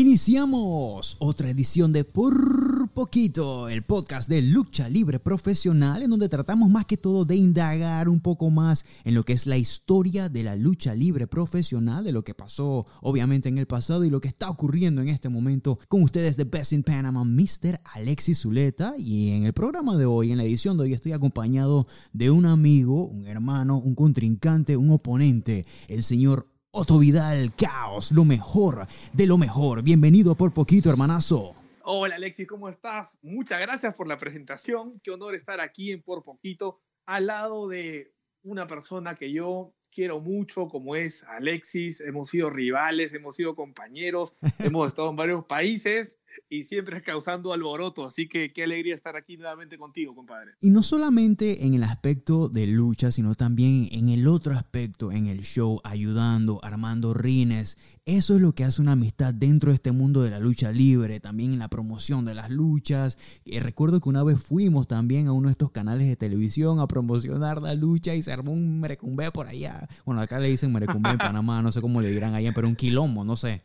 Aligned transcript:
Iniciamos 0.00 1.18
otra 1.18 1.50
edición 1.50 1.92
de 1.92 2.04
Por 2.04 2.88
Poquito, 2.88 3.68
el 3.68 3.82
podcast 3.82 4.30
de 4.30 4.40
lucha 4.40 4.88
libre 4.88 5.18
profesional, 5.18 6.02
en 6.02 6.08
donde 6.08 6.30
tratamos 6.30 6.70
más 6.70 6.86
que 6.86 6.96
todo 6.96 7.26
de 7.26 7.36
indagar 7.36 8.08
un 8.08 8.20
poco 8.20 8.48
más 8.48 8.86
en 9.04 9.12
lo 9.12 9.24
que 9.24 9.34
es 9.34 9.46
la 9.46 9.58
historia 9.58 10.30
de 10.30 10.42
la 10.42 10.56
lucha 10.56 10.94
libre 10.94 11.26
profesional, 11.26 12.02
de 12.02 12.12
lo 12.12 12.24
que 12.24 12.32
pasó 12.32 12.86
obviamente 13.02 13.50
en 13.50 13.58
el 13.58 13.66
pasado 13.66 14.02
y 14.06 14.08
lo 14.08 14.22
que 14.22 14.28
está 14.28 14.48
ocurriendo 14.48 15.02
en 15.02 15.10
este 15.10 15.28
momento 15.28 15.78
con 15.88 16.02
ustedes 16.02 16.38
de 16.38 16.44
Best 16.44 16.72
in 16.72 16.82
Panama, 16.82 17.22
Mr. 17.22 17.78
Alexis 17.92 18.40
Zuleta. 18.40 18.94
Y 18.96 19.32
en 19.32 19.44
el 19.44 19.52
programa 19.52 19.98
de 19.98 20.06
hoy, 20.06 20.32
en 20.32 20.38
la 20.38 20.44
edición 20.44 20.78
de 20.78 20.84
hoy, 20.84 20.94
estoy 20.94 21.12
acompañado 21.12 21.86
de 22.14 22.30
un 22.30 22.46
amigo, 22.46 23.06
un 23.06 23.26
hermano, 23.26 23.76
un 23.76 23.94
contrincante, 23.94 24.78
un 24.78 24.92
oponente, 24.92 25.66
el 25.88 26.02
señor 26.02 26.46
Otto 26.72 27.00
Vidal, 27.00 27.50
caos, 27.56 28.12
lo 28.12 28.24
mejor 28.24 28.86
de 29.12 29.26
lo 29.26 29.36
mejor. 29.36 29.82
Bienvenido 29.82 30.36
por 30.36 30.54
poquito, 30.54 30.88
hermanazo. 30.88 31.56
Hola 31.82 32.14
Alexis, 32.14 32.46
¿cómo 32.46 32.68
estás? 32.68 33.18
Muchas 33.22 33.60
gracias 33.60 33.92
por 33.96 34.06
la 34.06 34.18
presentación. 34.18 35.00
Qué 35.02 35.10
honor 35.10 35.34
estar 35.34 35.60
aquí 35.60 35.90
en 35.90 36.00
Por 36.00 36.22
Poquito 36.22 36.80
al 37.06 37.26
lado 37.26 37.66
de 37.66 38.14
una 38.44 38.68
persona 38.68 39.16
que 39.16 39.32
yo 39.32 39.74
quiero 39.90 40.20
mucho, 40.20 40.68
como 40.68 40.96
es 40.96 41.22
Alexis. 41.24 42.00
Hemos 42.00 42.30
sido 42.30 42.50
rivales, 42.50 43.12
hemos 43.14 43.36
sido 43.36 43.54
compañeros, 43.54 44.34
hemos 44.58 44.88
estado 44.88 45.10
en 45.10 45.16
varios 45.16 45.44
países 45.44 46.16
y 46.48 46.62
siempre 46.62 47.02
causando 47.02 47.52
alboroto. 47.52 48.04
Así 48.04 48.28
que 48.28 48.52
qué 48.52 48.64
alegría 48.64 48.94
estar 48.94 49.16
aquí 49.16 49.36
nuevamente 49.36 49.78
contigo, 49.78 50.14
compadre. 50.14 50.52
Y 50.60 50.70
no 50.70 50.82
solamente 50.82 51.66
en 51.66 51.74
el 51.74 51.82
aspecto 51.82 52.48
de 52.48 52.66
lucha, 52.66 53.10
sino 53.10 53.34
también 53.34 53.88
en 53.92 54.08
el 54.08 54.26
otro 54.26 54.54
aspecto, 54.54 55.12
en 55.12 55.26
el 55.26 55.42
show, 55.42 55.80
ayudando, 55.84 56.60
armando 56.62 57.14
rines. 57.14 57.76
Eso 58.10 58.34
es 58.34 58.40
lo 58.40 58.56
que 58.56 58.64
hace 58.64 58.82
una 58.82 58.92
amistad 58.92 59.32
dentro 59.32 59.70
de 59.70 59.76
este 59.76 59.92
mundo 59.92 60.22
de 60.22 60.30
la 60.30 60.40
lucha 60.40 60.72
libre, 60.72 61.20
también 61.20 61.52
en 61.52 61.60
la 61.60 61.68
promoción 61.68 62.24
de 62.24 62.34
las 62.34 62.50
luchas. 62.50 63.16
Y 63.44 63.56
eh, 63.56 63.60
recuerdo 63.60 64.00
que 64.00 64.08
una 64.08 64.24
vez 64.24 64.42
fuimos 64.42 64.88
también 64.88 65.28
a 65.28 65.32
uno 65.32 65.46
de 65.46 65.52
estos 65.52 65.70
canales 65.70 66.08
de 66.08 66.16
televisión 66.16 66.80
a 66.80 66.88
promocionar 66.88 67.62
la 67.62 67.74
lucha 67.74 68.16
y 68.16 68.22
se 68.22 68.32
armó 68.32 68.50
un 68.50 68.80
merecumbé 68.80 69.30
por 69.30 69.46
allá. 69.46 69.86
Bueno, 70.04 70.20
acá 70.20 70.40
le 70.40 70.48
dicen 70.48 70.72
merecumbé 70.72 71.10
en 71.10 71.18
Panamá, 71.18 71.62
no 71.62 71.70
sé 71.70 71.80
cómo 71.80 72.00
le 72.00 72.10
dirán 72.10 72.34
allá, 72.34 72.50
pero 72.52 72.66
un 72.66 72.74
quilombo, 72.74 73.22
no 73.22 73.36
sé. 73.36 73.62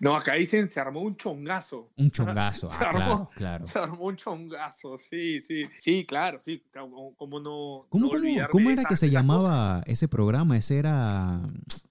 No, 0.00 0.16
acá 0.16 0.32
dicen 0.34 0.68
se 0.68 0.80
armó 0.80 1.02
un 1.02 1.16
chongazo. 1.16 1.92
Un 1.96 2.10
chongazo, 2.10 2.66
ah, 2.72 2.88
claro, 2.90 3.30
claro. 3.36 3.66
Se 3.66 3.78
armó 3.78 4.06
un 4.06 4.16
chongazo, 4.16 4.98
sí, 4.98 5.40
sí. 5.40 5.62
Sí, 5.78 6.04
claro, 6.04 6.40
sí. 6.40 6.60
¿Cómo 6.72 7.38
no? 7.38 7.86
¿Cómo, 7.88 8.10
cómo, 8.50 8.68
era 8.68 8.82
que 8.82 8.96
se 8.96 9.10
llamaba 9.10 9.84
ese 9.86 10.08
programa? 10.08 10.56
Ese 10.56 10.78
era. 10.78 11.40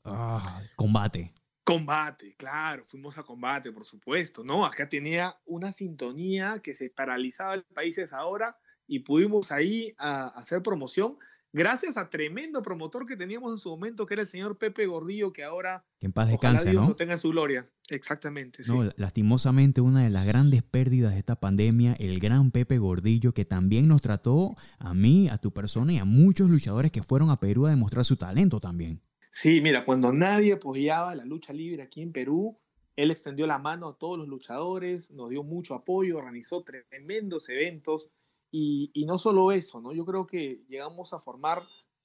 Ah, 0.04 0.62
combate. 0.76 1.32
Combate, 1.66 2.36
claro, 2.38 2.86
fuimos 2.86 3.18
a 3.18 3.24
combate, 3.24 3.72
por 3.72 3.84
supuesto, 3.84 4.44
¿no? 4.44 4.66
Acá 4.66 4.88
tenía 4.88 5.36
una 5.46 5.72
sintonía 5.72 6.60
que 6.64 6.74
se 6.74 6.90
paralizaba 6.90 7.56
el 7.56 7.64
país 7.64 7.98
ahora 8.14 8.58
y 8.88 9.00
pudimos 9.00 9.52
ahí 9.52 9.94
a 9.98 10.28
hacer 10.28 10.62
promoción 10.62 11.18
gracias 11.56 11.96
a 11.96 12.10
tremendo 12.10 12.62
promotor 12.62 13.06
que 13.06 13.16
teníamos 13.16 13.54
en 13.54 13.58
su 13.58 13.70
momento, 13.70 14.06
que 14.06 14.14
era 14.16 14.24
el 14.24 14.28
señor 14.28 14.58
Pepe 14.58 14.86
Gordillo, 14.88 15.32
que 15.32 15.44
ahora... 15.46 15.86
Que 16.00 16.08
en 16.08 16.12
paz 16.12 16.28
descanse, 16.28 16.72
Dios 16.72 16.86
¿no? 16.86 16.96
tenga 16.96 17.18
su 17.18 17.30
gloria. 17.30 17.66
Exactamente, 17.90 18.62
sí. 18.64 18.72
No, 18.74 18.92
lastimosamente 18.98 19.80
una 19.80 20.04
de 20.04 20.10
las 20.10 20.26
grandes 20.26 20.64
pérdidas 20.64 21.14
de 21.14 21.20
esta 21.20 21.40
pandemia, 21.40 21.94
el 21.94 22.20
gran 22.20 22.52
Pepe 22.52 22.78
Gordillo, 22.78 23.34
que 23.34 23.46
también 23.46 23.88
nos 23.88 24.02
trató 24.02 24.54
a 24.80 24.94
mí, 24.94 25.30
a 25.30 25.38
tu 25.38 25.54
persona 25.54 25.94
y 25.94 25.98
a 25.98 26.06
muchos 26.06 26.50
luchadores 26.50 26.92
que 26.92 27.02
fueron 27.02 27.30
a 27.30 27.40
Perú 27.40 27.68
a 27.68 27.70
demostrar 27.70 28.04
su 28.04 28.18
talento 28.18 28.60
también. 28.60 29.02
Sí, 29.38 29.60
mira, 29.60 29.84
cuando 29.84 30.14
nadie 30.14 30.54
apoyaba 30.54 31.14
la 31.14 31.26
lucha 31.26 31.52
libre 31.52 31.84
aquí 31.84 32.02
en 32.02 32.14
Perú, 32.14 32.58
él 32.96 33.12
extendió 33.12 33.46
la 33.46 33.58
mano 33.58 33.90
a 33.90 33.98
todos 33.98 34.18
los 34.18 34.30
luchadores, 34.30 35.12
nos 35.12 35.30
dio 35.30 35.44
mucho 35.44 35.76
apoyo, 35.76 36.18
organizó 36.18 36.64
tremendos 36.64 37.50
eventos 37.50 38.10
y, 38.50 38.94
no 39.06 39.20
solo 39.20 39.52
eso, 39.52 39.82
¿no? 39.82 39.92
Yo 39.92 40.06
creo 40.06 40.26
que 40.26 40.64
llegamos 40.70 41.12
a 41.12 41.20
formar 41.20 41.64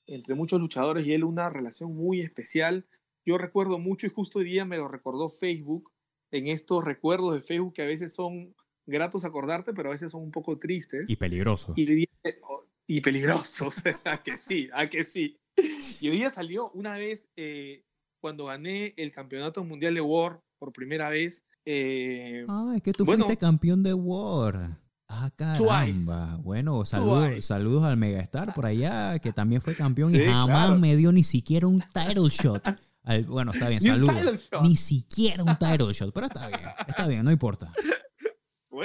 entre 0.08 0.34
muchos 0.34 0.60
luchadores 0.60 1.06
y 1.06 1.12
él 1.12 1.22
una 1.22 1.48
relación 1.48 1.94
muy 1.94 2.20
especial. 2.20 2.84
Yo 3.24 3.38
recuerdo 3.38 3.78
mucho 3.78 4.08
y 4.08 4.10
justo 4.10 4.40
hoy 4.40 4.46
día 4.46 4.64
me 4.64 4.78
lo 4.78 4.88
recordó 4.88 5.28
Facebook, 5.28 5.92
en 6.32 6.48
estos 6.48 6.84
recuerdos 6.84 7.34
de 7.34 7.42
Facebook 7.42 7.74
que 7.74 7.82
a 7.82 7.86
veces 7.86 8.12
son 8.12 8.56
gratos 8.86 9.24
acordarte, 9.24 9.72
pero 9.72 9.90
a 9.90 9.92
veces 9.92 10.10
son 10.10 10.22
un 10.22 10.32
poco 10.32 10.58
tristes. 10.58 11.08
Y 11.08 11.14
peligrosos. 11.14 11.78
Y, 11.78 12.08
y 12.88 13.00
peligrosos, 13.02 13.84
a 14.04 14.20
que 14.24 14.36
sí, 14.36 14.68
a 14.72 14.88
que 14.88 15.04
sí. 15.04 15.38
Y 16.00 16.08
hoy 16.08 16.16
día 16.16 16.30
salió 16.30 16.70
una 16.70 16.96
vez 16.96 17.28
eh, 17.36 17.84
cuando 18.20 18.46
gané 18.46 18.94
el 18.96 19.12
campeonato 19.12 19.62
mundial 19.64 19.94
de 19.94 20.00
War 20.00 20.40
por 20.58 20.72
primera 20.72 21.08
vez. 21.10 21.44
Eh, 21.64 22.44
ah, 22.48 22.72
es 22.74 22.82
que 22.82 22.92
tú 22.92 23.04
fuiste 23.04 23.36
campeón 23.36 23.82
de 23.82 23.94
War. 23.94 24.78
Ah, 25.08 25.30
caramba. 25.34 26.36
Bueno, 26.42 26.84
saludos, 26.84 27.44
saludos 27.44 27.84
al 27.84 27.96
Megastar 27.96 28.54
por 28.54 28.64
allá, 28.64 29.18
que 29.18 29.32
también 29.32 29.60
fue 29.60 29.74
campeón 29.74 30.14
y 30.14 30.20
jamás 30.20 30.78
me 30.78 30.96
dio 30.96 31.12
ni 31.12 31.24
siquiera 31.24 31.66
un 31.66 31.80
title 31.80 32.28
shot. 32.30 32.62
bueno, 33.26 33.50
está 33.52 33.68
bien, 33.68 33.80
saludos. 33.80 34.48
Ni 34.62 34.76
siquiera 34.76 35.42
un 35.42 35.58
title 35.58 35.92
shot, 35.92 36.14
pero 36.14 36.26
está 36.26 36.46
bien, 36.46 36.60
está 36.86 37.08
bien, 37.08 37.24
no 37.24 37.32
importa. 37.32 37.72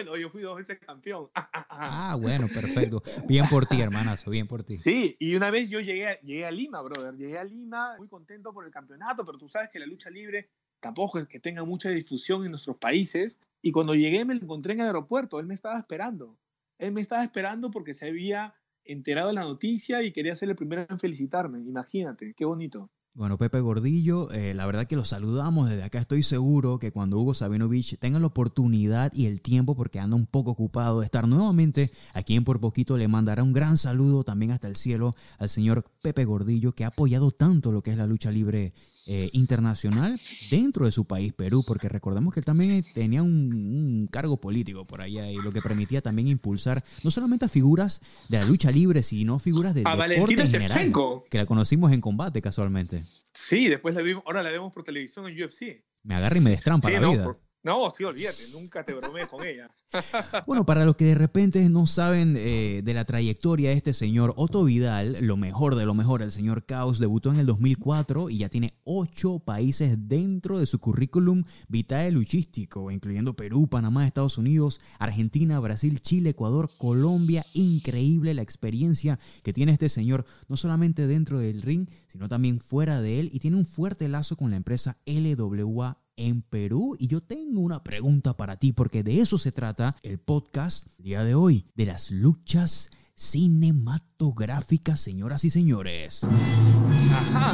Bueno, 0.05 0.21
yo 0.21 0.29
fui 0.29 0.41
dos 0.41 0.55
veces 0.55 0.79
campeón. 0.79 1.29
ah, 1.35 2.15
bueno, 2.21 2.47
perfecto. 2.47 3.01
Bien 3.27 3.47
por 3.49 3.65
ti, 3.65 3.81
hermanazo, 3.81 4.29
bien 4.29 4.47
por 4.47 4.63
ti. 4.63 4.75
Sí, 4.75 5.15
y 5.19 5.35
una 5.35 5.49
vez 5.49 5.69
yo 5.69 5.79
llegué, 5.79 6.19
llegué 6.21 6.45
a 6.45 6.51
Lima, 6.51 6.81
brother. 6.81 7.15
Llegué 7.15 7.39
a 7.39 7.43
Lima 7.43 7.95
muy 7.97 8.07
contento 8.07 8.53
por 8.53 8.65
el 8.65 8.71
campeonato, 8.71 9.25
pero 9.25 9.37
tú 9.37 9.49
sabes 9.49 9.69
que 9.71 9.79
la 9.79 9.87
lucha 9.87 10.09
libre 10.09 10.49
tampoco 10.79 11.17
es 11.17 11.27
que 11.27 11.39
tenga 11.39 11.63
mucha 11.63 11.89
difusión 11.89 12.45
en 12.45 12.51
nuestros 12.51 12.77
países. 12.77 13.39
Y 13.61 13.71
cuando 13.71 13.95
llegué 13.95 14.25
me 14.25 14.35
lo 14.35 14.43
encontré 14.43 14.73
en 14.73 14.81
el 14.81 14.87
aeropuerto, 14.87 15.39
él 15.39 15.47
me 15.47 15.55
estaba 15.55 15.77
esperando. 15.79 16.37
Él 16.77 16.91
me 16.91 17.01
estaba 17.01 17.23
esperando 17.23 17.71
porque 17.71 17.95
se 17.95 18.07
había 18.07 18.53
enterado 18.83 19.29
de 19.29 19.33
la 19.33 19.43
noticia 19.43 20.03
y 20.03 20.11
quería 20.11 20.35
ser 20.35 20.49
el 20.49 20.55
primero 20.55 20.85
en 20.87 20.99
felicitarme. 20.99 21.59
Imagínate, 21.61 22.35
qué 22.35 22.45
bonito. 22.45 22.91
Bueno, 23.17 23.37
Pepe 23.37 23.61
Gordillo, 23.61 24.29
eh, 24.31 24.53
la 24.53 24.65
verdad 24.65 24.87
que 24.87 24.97
lo 24.97 25.05
saludamos 25.05 25.69
desde 25.69 25.83
acá. 25.83 25.99
Estoy 25.99 26.21
seguro 26.21 26.79
que 26.79 26.91
cuando 26.91 27.17
Hugo 27.17 27.33
Sabinovich 27.33 27.97
tenga 27.97 28.19
la 28.19 28.27
oportunidad 28.27 29.09
y 29.13 29.25
el 29.27 29.39
tiempo, 29.39 29.73
porque 29.73 30.01
anda 30.01 30.17
un 30.17 30.25
poco 30.25 30.51
ocupado 30.51 30.99
de 30.99 31.05
estar 31.05 31.25
nuevamente 31.25 31.91
aquí 32.13 32.35
en 32.35 32.43
Por 32.43 32.59
Poquito, 32.59 32.97
le 32.97 33.07
mandará 33.07 33.41
un 33.41 33.53
gran 33.53 33.77
saludo 33.77 34.25
también 34.25 34.51
hasta 34.51 34.67
el 34.67 34.75
cielo 34.75 35.15
al 35.39 35.47
señor 35.47 35.85
Pepe 36.01 36.25
Gordillo, 36.25 36.73
que 36.73 36.83
ha 36.83 36.89
apoyado 36.89 37.31
tanto 37.31 37.71
lo 37.71 37.81
que 37.81 37.91
es 37.91 37.97
la 37.97 38.05
lucha 38.05 38.31
libre 38.31 38.73
eh, 39.07 39.29
internacional 39.33 40.19
dentro 40.49 40.85
de 40.85 40.91
su 40.91 41.05
país, 41.05 41.31
Perú, 41.33 41.63
porque 41.65 41.89
recordemos 41.89 42.33
que 42.33 42.39
él 42.39 42.45
también 42.45 42.83
tenía 42.93 43.21
un, 43.21 44.07
cargo 44.11 44.37
político 44.37 44.85
por 44.85 45.01
allá 45.01 45.29
y 45.29 45.35
lo 45.35 45.51
que 45.51 45.61
permitía 45.61 46.01
también 46.01 46.27
impulsar 46.27 46.81
no 47.03 47.11
solamente 47.11 47.45
a 47.45 47.49
figuras 47.49 48.01
de 48.29 48.39
la 48.39 48.45
lucha 48.45 48.71
libre, 48.71 49.03
sino 49.03 49.37
figuras 49.39 49.75
del 49.75 49.83
deporte 49.83 50.41
en 50.41 50.49
general, 50.49 50.91
que 51.29 51.37
la 51.37 51.45
conocimos 51.45 51.91
en 51.91 52.01
combate 52.01 52.41
casualmente. 52.41 53.03
Sí, 53.33 53.67
después 53.67 53.93
la 53.93 54.01
vimos, 54.01 54.23
ahora 54.25 54.41
la 54.41 54.51
vemos 54.51 54.73
por 54.73 54.83
televisión 54.83 55.27
en 55.27 55.43
UFC. 55.43 55.83
Me 56.03 56.15
agarra 56.15 56.37
y 56.37 56.41
me 56.41 56.49
destrampa 56.49 56.89
la 56.89 56.99
vida. 57.07 57.37
No, 57.65 57.89
sí, 57.89 58.03
olvídate, 58.03 58.43
nunca 58.51 58.83
te 58.85 58.93
bromees 58.93 59.27
con 59.27 59.45
ella. 59.45 59.67
Bueno, 60.45 60.65
para 60.65 60.85
los 60.85 60.95
que 60.95 61.05
de 61.05 61.15
repente 61.15 61.67
no 61.69 61.87
saben 61.87 62.35
eh, 62.37 62.81
de 62.83 62.93
la 62.93 63.05
trayectoria 63.05 63.69
de 63.69 63.77
este 63.77 63.93
señor 63.93 64.33
Otto 64.35 64.63
Vidal, 64.65 65.17
lo 65.21 65.35
mejor 65.35 65.75
de 65.75 65.85
lo 65.85 65.95
mejor, 65.95 66.21
el 66.21 66.31
señor 66.31 66.65
Caos 66.65 66.99
debutó 66.99 67.31
en 67.31 67.39
el 67.39 67.47
2004 67.47 68.29
y 68.29 68.39
ya 68.39 68.49
tiene 68.49 68.77
ocho 68.83 69.39
países 69.39 69.97
dentro 70.07 70.59
de 70.59 70.67
su 70.67 70.79
currículum 70.79 71.43
vitae 71.67 72.11
luchístico, 72.11 72.91
incluyendo 72.91 73.35
Perú, 73.35 73.67
Panamá, 73.67 74.05
Estados 74.05 74.37
Unidos, 74.37 74.79
Argentina, 74.99 75.59
Brasil, 75.59 76.01
Chile, 76.01 76.31
Ecuador, 76.31 76.69
Colombia. 76.77 77.45
Increíble 77.53 78.35
la 78.35 78.43
experiencia 78.43 79.17
que 79.43 79.53
tiene 79.53 79.71
este 79.71 79.89
señor, 79.89 80.25
no 80.49 80.57
solamente 80.57 81.07
dentro 81.07 81.39
del 81.39 81.63
ring, 81.63 81.89
sino 82.07 82.29
también 82.29 82.59
fuera 82.59 83.01
de 83.01 83.21
él 83.21 83.29
y 83.31 83.39
tiene 83.39 83.57
un 83.57 83.65
fuerte 83.65 84.07
lazo 84.07 84.35
con 84.35 84.51
la 84.51 84.57
empresa 84.57 84.99
LWA 85.05 86.04
en 86.17 86.41
Perú. 86.41 86.95
Y 86.99 87.07
yo 87.07 87.21
tengo 87.21 87.61
una 87.61 87.83
pregunta 87.83 88.37
para 88.37 88.57
ti, 88.57 88.73
porque 88.73 89.03
de 89.03 89.19
eso 89.19 89.37
se 89.37 89.51
trata 89.51 89.95
el 90.03 90.19
podcast 90.19 90.87
día 90.97 91.23
de 91.23 91.35
hoy, 91.35 91.65
de 91.75 91.85
las 91.85 92.11
luchas 92.11 92.89
cinematográficas, 93.15 94.99
señoras 94.99 95.45
y 95.45 95.49
señores. 95.49 96.23
Ajá, 96.23 97.53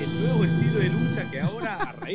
el 0.00 0.22
nuevo 0.22 0.44
estilo 0.44 0.78
de 0.78 0.88
lucha 0.88 1.30
que 1.30 1.40
ahora 1.40 1.57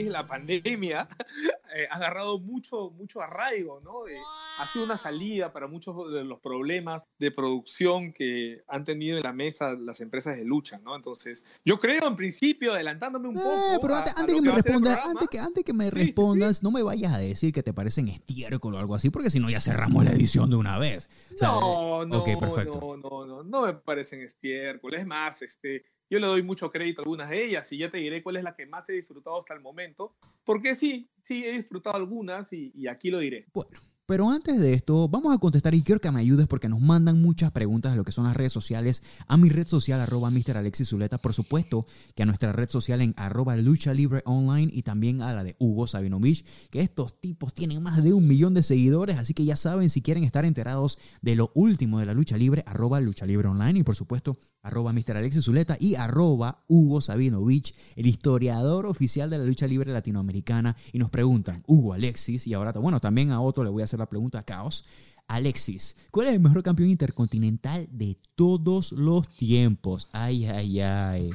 la 0.03 0.25
pandemia 0.25 1.07
eh, 1.75 1.87
ha 1.89 1.95
agarrado 1.95 2.39
mucho, 2.39 2.91
mucho 2.91 3.21
arraigo, 3.21 3.79
¿no? 3.81 4.07
Eh, 4.07 4.17
ha 4.59 4.67
sido 4.67 4.85
una 4.85 4.97
salida 4.97 5.53
para 5.53 5.67
muchos 5.67 6.11
de 6.11 6.23
los 6.23 6.39
problemas 6.39 7.07
de 7.19 7.31
producción 7.31 8.13
que 8.13 8.63
han 8.67 8.83
tenido 8.83 9.17
en 9.17 9.23
la 9.23 9.33
mesa 9.33 9.73
las 9.73 10.01
empresas 10.01 10.35
de 10.35 10.43
lucha, 10.43 10.79
¿no? 10.79 10.95
Entonces, 10.95 11.61
yo 11.63 11.79
creo 11.79 12.07
en 12.07 12.15
principio, 12.15 12.73
adelantándome 12.73 13.29
un 13.29 13.35
poco. 13.35 13.79
pero 13.81 13.95
antes, 13.95 14.13
que, 14.13 14.41
me 14.41 14.51
responda, 14.51 14.99
antes, 15.03 15.27
que, 15.29 15.39
antes 15.39 15.63
que 15.63 15.73
me 15.73 15.91
respondas, 15.91 16.63
no 16.63 16.71
me 16.71 16.83
vayas 16.83 17.13
a 17.13 17.19
decir 17.19 17.53
que 17.53 17.63
te 17.63 17.73
parecen 17.73 18.07
estiércol 18.07 18.75
o 18.75 18.79
algo 18.79 18.95
así, 18.95 19.09
porque 19.09 19.29
si 19.29 19.39
no 19.39 19.49
ya 19.49 19.61
cerramos 19.61 20.03
la 20.03 20.11
edición 20.11 20.49
de 20.49 20.55
una 20.55 20.77
vez. 20.79 21.09
no, 21.41 22.05
no, 22.05 22.25
no, 22.25 22.97
no, 22.97 23.25
no, 23.25 23.43
no 23.43 23.65
me 23.65 23.73
parecen 23.73 24.21
estiércol. 24.21 24.95
Es 24.95 25.05
más, 25.05 25.41
este, 25.41 25.85
yo 26.09 26.19
le 26.19 26.27
doy 26.27 26.43
mucho 26.43 26.71
crédito 26.71 27.01
a 27.01 27.03
algunas 27.03 27.29
de 27.29 27.45
ellas 27.45 27.71
y 27.71 27.77
ya 27.77 27.89
te 27.89 27.97
diré 27.97 28.21
cuál 28.21 28.37
es 28.37 28.43
la 28.43 28.55
que 28.55 28.65
más 28.65 28.89
he 28.89 28.93
disfrutado 28.93 29.39
hasta 29.39 29.53
el 29.53 29.61
momento, 29.61 30.15
porque 30.43 30.75
sí, 30.75 31.09
sí, 31.21 31.45
he 31.45 31.51
disfrutado 31.51 31.95
algunas 31.95 32.51
y, 32.53 32.87
aquí 32.87 33.09
lo 33.09 33.19
diré. 33.19 33.45
Bueno, 33.53 33.79
pero 34.05 34.29
antes 34.29 34.59
de 34.59 34.73
esto, 34.73 35.07
vamos 35.07 35.33
a 35.33 35.37
contestar 35.37 35.73
y 35.73 35.81
quiero 35.81 36.01
que 36.01 36.11
me 36.11 36.19
ayudes 36.19 36.45
porque 36.47 36.67
nos 36.67 36.81
mandan 36.81 37.21
muchas 37.21 37.51
preguntas 37.51 37.93
de 37.93 37.97
lo 37.97 38.03
que 38.03 38.11
son 38.11 38.25
las 38.25 38.35
redes 38.35 38.51
sociales. 38.51 39.01
A 39.27 39.37
mi 39.37 39.47
red 39.47 39.65
social, 39.65 40.01
arroba 40.01 40.29
Mr. 40.29 40.57
Alexis 40.57 40.89
Zuleta, 40.89 41.17
por 41.17 41.33
supuesto, 41.33 41.85
que 42.13 42.23
a 42.23 42.25
nuestra 42.25 42.51
red 42.51 42.67
social 42.67 42.99
en 42.99 43.13
arroba 43.15 43.55
Lucha 43.55 43.93
Libre 43.93 44.21
Online 44.25 44.69
y 44.73 44.83
también 44.83 45.21
a 45.21 45.31
la 45.31 45.45
de 45.45 45.55
Hugo 45.57 45.87
Sabinovich, 45.87 46.45
que 46.69 46.81
estos 46.81 47.21
tipos 47.21 47.53
tienen 47.53 47.81
más 47.81 48.03
de 48.03 48.11
un 48.11 48.27
millón 48.27 48.53
de 48.53 48.63
seguidores, 48.63 49.17
así 49.17 49.33
que 49.33 49.45
ya 49.45 49.55
saben, 49.55 49.89
si 49.89 50.01
quieren 50.01 50.25
estar 50.25 50.43
enterados 50.43 50.99
de 51.21 51.35
lo 51.35 51.51
último 51.55 51.99
de 51.99 52.05
la 52.05 52.13
lucha 52.13 52.35
libre, 52.35 52.63
arroba 52.67 52.99
Lucha 52.99 53.25
Libre 53.25 53.47
Online 53.47 53.79
y 53.79 53.83
por 53.83 53.95
supuesto, 53.95 54.37
arroba 54.61 54.91
Mr. 54.91 55.17
Alexis 55.17 55.45
Zuleta 55.45 55.77
y 55.79 55.95
arroba 55.95 56.65
Hugo 56.67 56.99
Sabinovich, 57.01 57.73
el 57.95 58.07
historiador 58.07 58.85
oficial 58.85 59.29
de 59.29 59.37
la 59.37 59.45
lucha 59.45 59.67
libre 59.67 59.91
latinoamericana. 59.91 60.75
Y 60.91 60.99
nos 60.99 61.09
preguntan, 61.09 61.63
Hugo 61.67 61.93
Alexis, 61.93 62.47
y 62.47 62.53
ahora, 62.53 62.71
bueno, 62.73 62.99
también 62.99 63.31
a 63.31 63.41
Otto 63.41 63.63
le 63.63 63.69
voy 63.69 63.81
a 63.81 63.85
hacer 63.85 63.92
la 63.97 64.09
pregunta 64.09 64.39
a 64.39 64.43
Caos. 64.43 64.85
Alexis, 65.27 65.95
¿cuál 66.11 66.27
es 66.27 66.33
el 66.33 66.39
mejor 66.39 66.63
campeón 66.63 66.89
intercontinental 66.89 67.87
de 67.91 68.17
todos 68.35 68.91
los 68.91 69.27
tiempos? 69.35 70.09
Ay, 70.13 70.45
ay, 70.45 70.81
ay. 70.81 71.29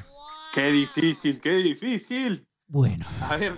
Qué 0.55 0.70
difícil, 0.70 1.40
qué 1.40 1.56
difícil. 1.56 2.46
Bueno. 2.66 3.06
A 3.22 3.37
ver, 3.37 3.55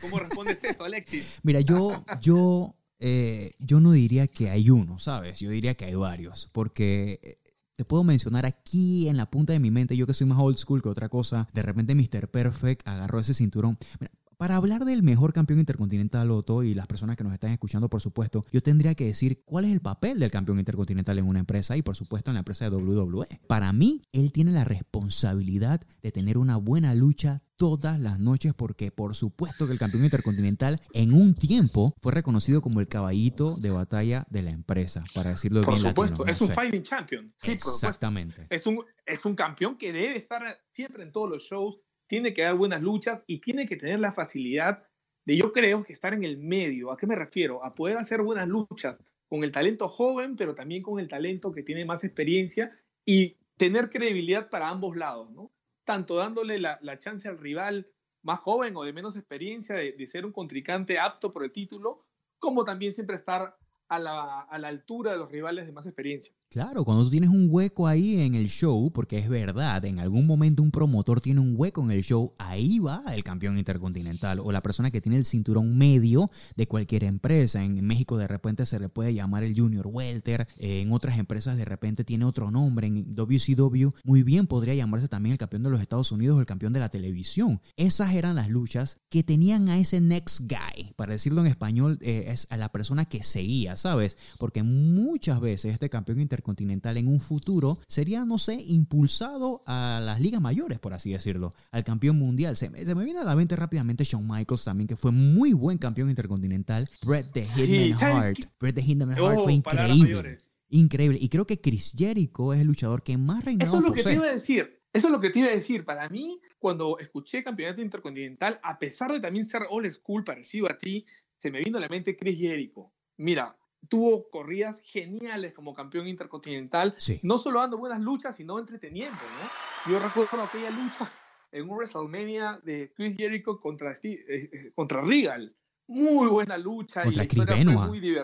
¿cómo, 0.00 0.18
respondes 0.18 0.62
eso, 0.64 0.84
Alexis? 0.84 1.38
Mira, 1.42 1.60
yo, 1.60 2.04
yo, 2.20 2.76
eh, 2.98 3.52
yo 3.58 3.80
no 3.80 3.92
diría 3.92 4.26
que 4.26 4.50
hay 4.50 4.70
uno, 4.70 4.98
¿sabes? 4.98 5.40
Yo 5.40 5.50
diría 5.50 5.74
que 5.74 5.86
hay 5.86 5.94
varios, 5.94 6.48
porque 6.52 7.18
eh, 7.22 7.40
te 7.76 7.86
puedo 7.86 8.04
mencionar 8.04 8.44
aquí 8.44 9.08
en 9.08 9.16
la 9.16 9.30
punta 9.30 9.54
de 9.54 9.58
mi 9.58 9.70
mente, 9.70 9.96
yo 9.96 10.06
que 10.06 10.12
soy 10.12 10.26
más 10.26 10.38
old 10.38 10.58
school 10.58 10.82
que 10.82 10.90
otra 10.90 11.08
cosa, 11.08 11.48
de 11.54 11.62
repente 11.62 11.94
Mr. 11.94 12.30
Perfect 12.30 12.86
agarró 12.86 13.18
ese 13.20 13.32
cinturón. 13.32 13.78
Mira, 13.98 14.12
para 14.40 14.56
hablar 14.56 14.86
del 14.86 15.02
mejor 15.02 15.34
campeón 15.34 15.58
intercontinental 15.58 16.30
Otto 16.30 16.62
y 16.62 16.72
las 16.72 16.86
personas 16.86 17.14
que 17.18 17.22
nos 17.22 17.34
están 17.34 17.50
escuchando, 17.50 17.90
por 17.90 18.00
supuesto, 18.00 18.42
yo 18.50 18.62
tendría 18.62 18.94
que 18.94 19.04
decir 19.04 19.42
cuál 19.44 19.66
es 19.66 19.70
el 19.70 19.82
papel 19.82 20.18
del 20.18 20.30
campeón 20.30 20.58
intercontinental 20.58 21.18
en 21.18 21.28
una 21.28 21.40
empresa 21.40 21.76
y 21.76 21.82
por 21.82 21.94
supuesto 21.94 22.30
en 22.30 22.36
la 22.36 22.38
empresa 22.38 22.64
de 22.64 22.74
WWE. 22.74 23.26
Para 23.46 23.70
mí, 23.74 24.00
él 24.12 24.32
tiene 24.32 24.52
la 24.52 24.64
responsabilidad 24.64 25.82
de 26.00 26.10
tener 26.10 26.38
una 26.38 26.56
buena 26.56 26.94
lucha 26.94 27.42
todas 27.56 28.00
las 28.00 28.18
noches 28.18 28.54
porque 28.54 28.90
por 28.90 29.14
supuesto 29.14 29.66
que 29.66 29.74
el 29.74 29.78
campeón 29.78 30.04
intercontinental 30.04 30.80
en 30.94 31.12
un 31.12 31.34
tiempo 31.34 31.92
fue 32.00 32.10
reconocido 32.10 32.62
como 32.62 32.80
el 32.80 32.88
caballito 32.88 33.56
de 33.56 33.68
batalla 33.68 34.26
de 34.30 34.40
la 34.40 34.52
empresa, 34.52 35.04
para 35.14 35.32
decirlo 35.32 35.60
por 35.60 35.74
bien 35.74 35.86
supuesto, 35.86 36.26
es 36.26 36.40
un 36.40 36.48
fighting 36.48 36.82
champion. 36.82 37.34
Sí, 37.36 37.50
Exactamente. 37.50 38.46
Es 38.48 38.66
un, 38.66 38.82
es 39.04 39.26
un 39.26 39.34
campeón 39.34 39.76
que 39.76 39.92
debe 39.92 40.16
estar 40.16 40.42
siempre 40.72 41.02
en 41.02 41.12
todos 41.12 41.28
los 41.28 41.42
shows, 41.42 41.76
tiene 42.10 42.34
que 42.34 42.42
dar 42.42 42.56
buenas 42.56 42.82
luchas 42.82 43.22
y 43.28 43.38
tiene 43.38 43.68
que 43.68 43.76
tener 43.76 44.00
la 44.00 44.10
facilidad 44.10 44.82
de, 45.24 45.36
yo 45.36 45.52
creo, 45.52 45.84
que 45.84 45.92
estar 45.92 46.12
en 46.12 46.24
el 46.24 46.38
medio. 46.38 46.90
¿A 46.90 46.96
qué 46.96 47.06
me 47.06 47.14
refiero? 47.14 47.64
A 47.64 47.72
poder 47.72 47.98
hacer 47.98 48.20
buenas 48.20 48.48
luchas 48.48 49.00
con 49.28 49.44
el 49.44 49.52
talento 49.52 49.88
joven, 49.88 50.34
pero 50.34 50.56
también 50.56 50.82
con 50.82 50.98
el 50.98 51.06
talento 51.06 51.52
que 51.52 51.62
tiene 51.62 51.84
más 51.84 52.02
experiencia 52.02 52.76
y 53.06 53.36
tener 53.56 53.90
credibilidad 53.90 54.50
para 54.50 54.68
ambos 54.68 54.96
lados, 54.96 55.30
¿no? 55.30 55.52
Tanto 55.84 56.16
dándole 56.16 56.58
la, 56.58 56.98
chance 56.98 57.28
al 57.28 57.38
rival 57.38 57.86
más 58.22 58.40
joven 58.40 58.76
o 58.76 58.82
de 58.82 58.92
menos 58.92 59.14
experiencia 59.14 59.76
de, 59.76 59.92
de, 59.92 60.06
ser 60.08 60.26
un 60.26 60.32
contrincante 60.32 60.98
apto 60.98 61.32
por 61.32 61.44
el 61.44 61.52
título, 61.52 62.04
como 62.40 62.64
también 62.64 62.92
siempre 62.92 63.14
estar 63.14 63.56
a 63.88 63.98
la, 64.00 64.40
a 64.40 64.58
la 64.58 64.66
altura 64.66 65.12
de 65.12 65.18
los 65.18 65.30
rivales 65.30 65.64
de 65.64 65.72
más 65.72 65.86
experiencia. 65.86 66.34
Claro, 66.52 66.84
cuando 66.84 67.04
tú 67.04 67.10
tienes 67.10 67.30
un 67.30 67.46
hueco 67.48 67.86
ahí 67.86 68.22
en 68.22 68.34
el 68.34 68.48
show, 68.48 68.90
porque 68.92 69.18
es 69.18 69.28
verdad, 69.28 69.84
en 69.84 70.00
algún 70.00 70.26
momento 70.26 70.64
un 70.64 70.72
promotor 70.72 71.20
tiene 71.20 71.38
un 71.38 71.54
hueco 71.56 71.80
en 71.80 71.92
el 71.92 72.02
show, 72.02 72.34
ahí 72.38 72.80
va 72.80 73.04
el 73.14 73.22
campeón 73.22 73.56
intercontinental 73.56 74.40
o 74.40 74.50
la 74.50 74.60
persona 74.60 74.90
que 74.90 75.00
tiene 75.00 75.16
el 75.16 75.24
cinturón 75.24 75.78
medio 75.78 76.28
de 76.56 76.66
cualquier 76.66 77.04
empresa. 77.04 77.62
En 77.62 77.86
México 77.86 78.18
de 78.18 78.26
repente 78.26 78.66
se 78.66 78.80
le 78.80 78.88
puede 78.88 79.14
llamar 79.14 79.44
el 79.44 79.56
Junior 79.56 79.86
Welter, 79.86 80.44
en 80.58 80.90
otras 80.90 81.20
empresas 81.20 81.56
de 81.56 81.64
repente 81.64 82.02
tiene 82.02 82.24
otro 82.24 82.50
nombre, 82.50 82.88
en 82.88 83.08
WCW 83.12 83.90
muy 84.02 84.24
bien 84.24 84.48
podría 84.48 84.74
llamarse 84.74 85.06
también 85.06 85.34
el 85.34 85.38
campeón 85.38 85.62
de 85.62 85.70
los 85.70 85.80
Estados 85.80 86.10
Unidos 86.10 86.36
o 86.36 86.40
el 86.40 86.46
campeón 86.46 86.72
de 86.72 86.80
la 86.80 86.88
televisión. 86.88 87.60
Esas 87.76 88.12
eran 88.14 88.34
las 88.34 88.48
luchas 88.48 88.98
que 89.08 89.22
tenían 89.22 89.68
a 89.68 89.78
ese 89.78 90.00
next 90.00 90.40
guy, 90.40 90.94
para 90.96 91.12
decirlo 91.12 91.42
en 91.42 91.46
español, 91.46 91.96
eh, 92.00 92.24
es 92.26 92.48
a 92.50 92.56
la 92.56 92.72
persona 92.72 93.04
que 93.04 93.22
seguía, 93.22 93.76
¿sabes? 93.76 94.18
Porque 94.40 94.64
muchas 94.64 95.40
veces 95.40 95.74
este 95.74 95.88
campeón 95.88 96.18
intercontinental 96.18 96.39
continental 96.42 96.96
en 96.96 97.08
un 97.08 97.20
futuro 97.20 97.78
sería, 97.86 98.24
no 98.24 98.38
sé, 98.38 98.54
impulsado 98.54 99.60
a 99.66 100.00
las 100.02 100.20
ligas 100.20 100.40
mayores, 100.40 100.78
por 100.78 100.94
así 100.94 101.12
decirlo, 101.12 101.52
al 101.70 101.84
campeón 101.84 102.18
mundial. 102.18 102.56
Se 102.56 102.70
me, 102.70 102.84
viene 102.84 103.20
a 103.20 103.24
la 103.24 103.36
mente 103.36 103.56
rápidamente 103.56 104.04
Shawn 104.04 104.26
Michaels 104.26 104.64
también, 104.64 104.88
que 104.88 104.96
fue 104.96 105.12
muy 105.12 105.52
buen 105.52 105.78
campeón 105.78 106.10
intercontinental. 106.10 106.88
Bret 107.04 107.32
the 107.32 107.44
Hitman 107.44 108.02
Hart. 108.02 108.38
Bret 108.58 108.74
the 108.74 108.82
Hitman 108.82 109.10
Hart 109.12 109.34
fue 109.34 109.44
oh, 109.44 109.50
increíble. 109.50 110.36
Increíble. 110.70 111.18
Y 111.20 111.28
creo 111.28 111.46
que 111.46 111.60
Chris 111.60 111.92
Jericho 111.96 112.52
es 112.52 112.60
el 112.60 112.66
luchador 112.66 113.02
que 113.02 113.16
más 113.16 113.44
reinado 113.44 113.68
Eso 113.68 113.78
es 113.78 113.82
lo 113.82 113.92
que 113.92 114.02
te 114.02 114.14
iba 114.14 114.26
a 114.26 114.32
decir. 114.32 114.80
Eso 114.92 115.06
es 115.06 115.12
lo 115.12 115.20
que 115.20 115.30
te 115.30 115.38
iba 115.40 115.48
a 115.48 115.52
decir. 115.52 115.84
Para 115.84 116.08
mí, 116.08 116.40
cuando 116.58 116.98
escuché 116.98 117.44
Campeonato 117.44 117.82
Intercontinental, 117.82 118.58
a 118.62 118.78
pesar 118.78 119.12
de 119.12 119.20
también 119.20 119.44
ser 119.44 119.62
old 119.68 119.90
school, 119.90 120.24
parecido 120.24 120.70
a 120.70 120.76
ti, 120.76 121.06
se 121.38 121.50
me 121.50 121.60
vino 121.60 121.78
a 121.78 121.80
la 121.80 121.88
mente 121.88 122.16
Chris 122.16 122.38
Jericho. 122.38 122.92
Mira, 123.16 123.56
tuvo 123.88 124.28
corridas 124.30 124.80
geniales 124.82 125.52
como 125.54 125.74
campeón 125.74 126.06
intercontinental, 126.06 126.96
no 127.22 127.38
solo 127.38 127.60
dando 127.60 127.78
buenas 127.78 128.00
luchas, 128.00 128.36
sino 128.36 128.58
entreteniendo, 128.58 129.16
¿no? 129.16 129.92
Yo 129.92 129.98
recuerdo 129.98 130.42
aquella 130.42 130.70
lucha 130.70 131.10
en 131.52 131.68
un 131.68 131.76
WrestleMania 131.76 132.60
de 132.62 132.92
Chris 132.94 133.16
Jericho 133.16 133.60
contra, 133.60 133.94
Steve, 133.94 134.24
eh, 134.28 134.50
eh, 134.52 134.72
contra 134.74 135.00
Regal. 135.00 135.54
Muy 135.88 136.28
buena 136.28 136.56
lucha. 136.56 137.02
Contra 137.02 137.24
y 137.24 137.26
Chris 137.26 137.46
Benoit. 137.46 137.88
Muy 137.88 138.14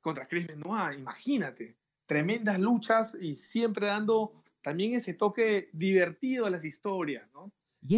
contra 0.00 0.26
Chris 0.26 0.46
Benoit, 0.46 0.98
imagínate. 0.98 1.76
Tremendas 2.06 2.58
luchas 2.60 3.16
y 3.20 3.34
siempre 3.34 3.88
dando 3.88 4.42
también 4.62 4.94
ese 4.94 5.14
toque 5.14 5.68
divertido 5.72 6.46
a 6.46 6.50
las 6.50 6.64
historias, 6.64 7.28
¿no? 7.32 7.52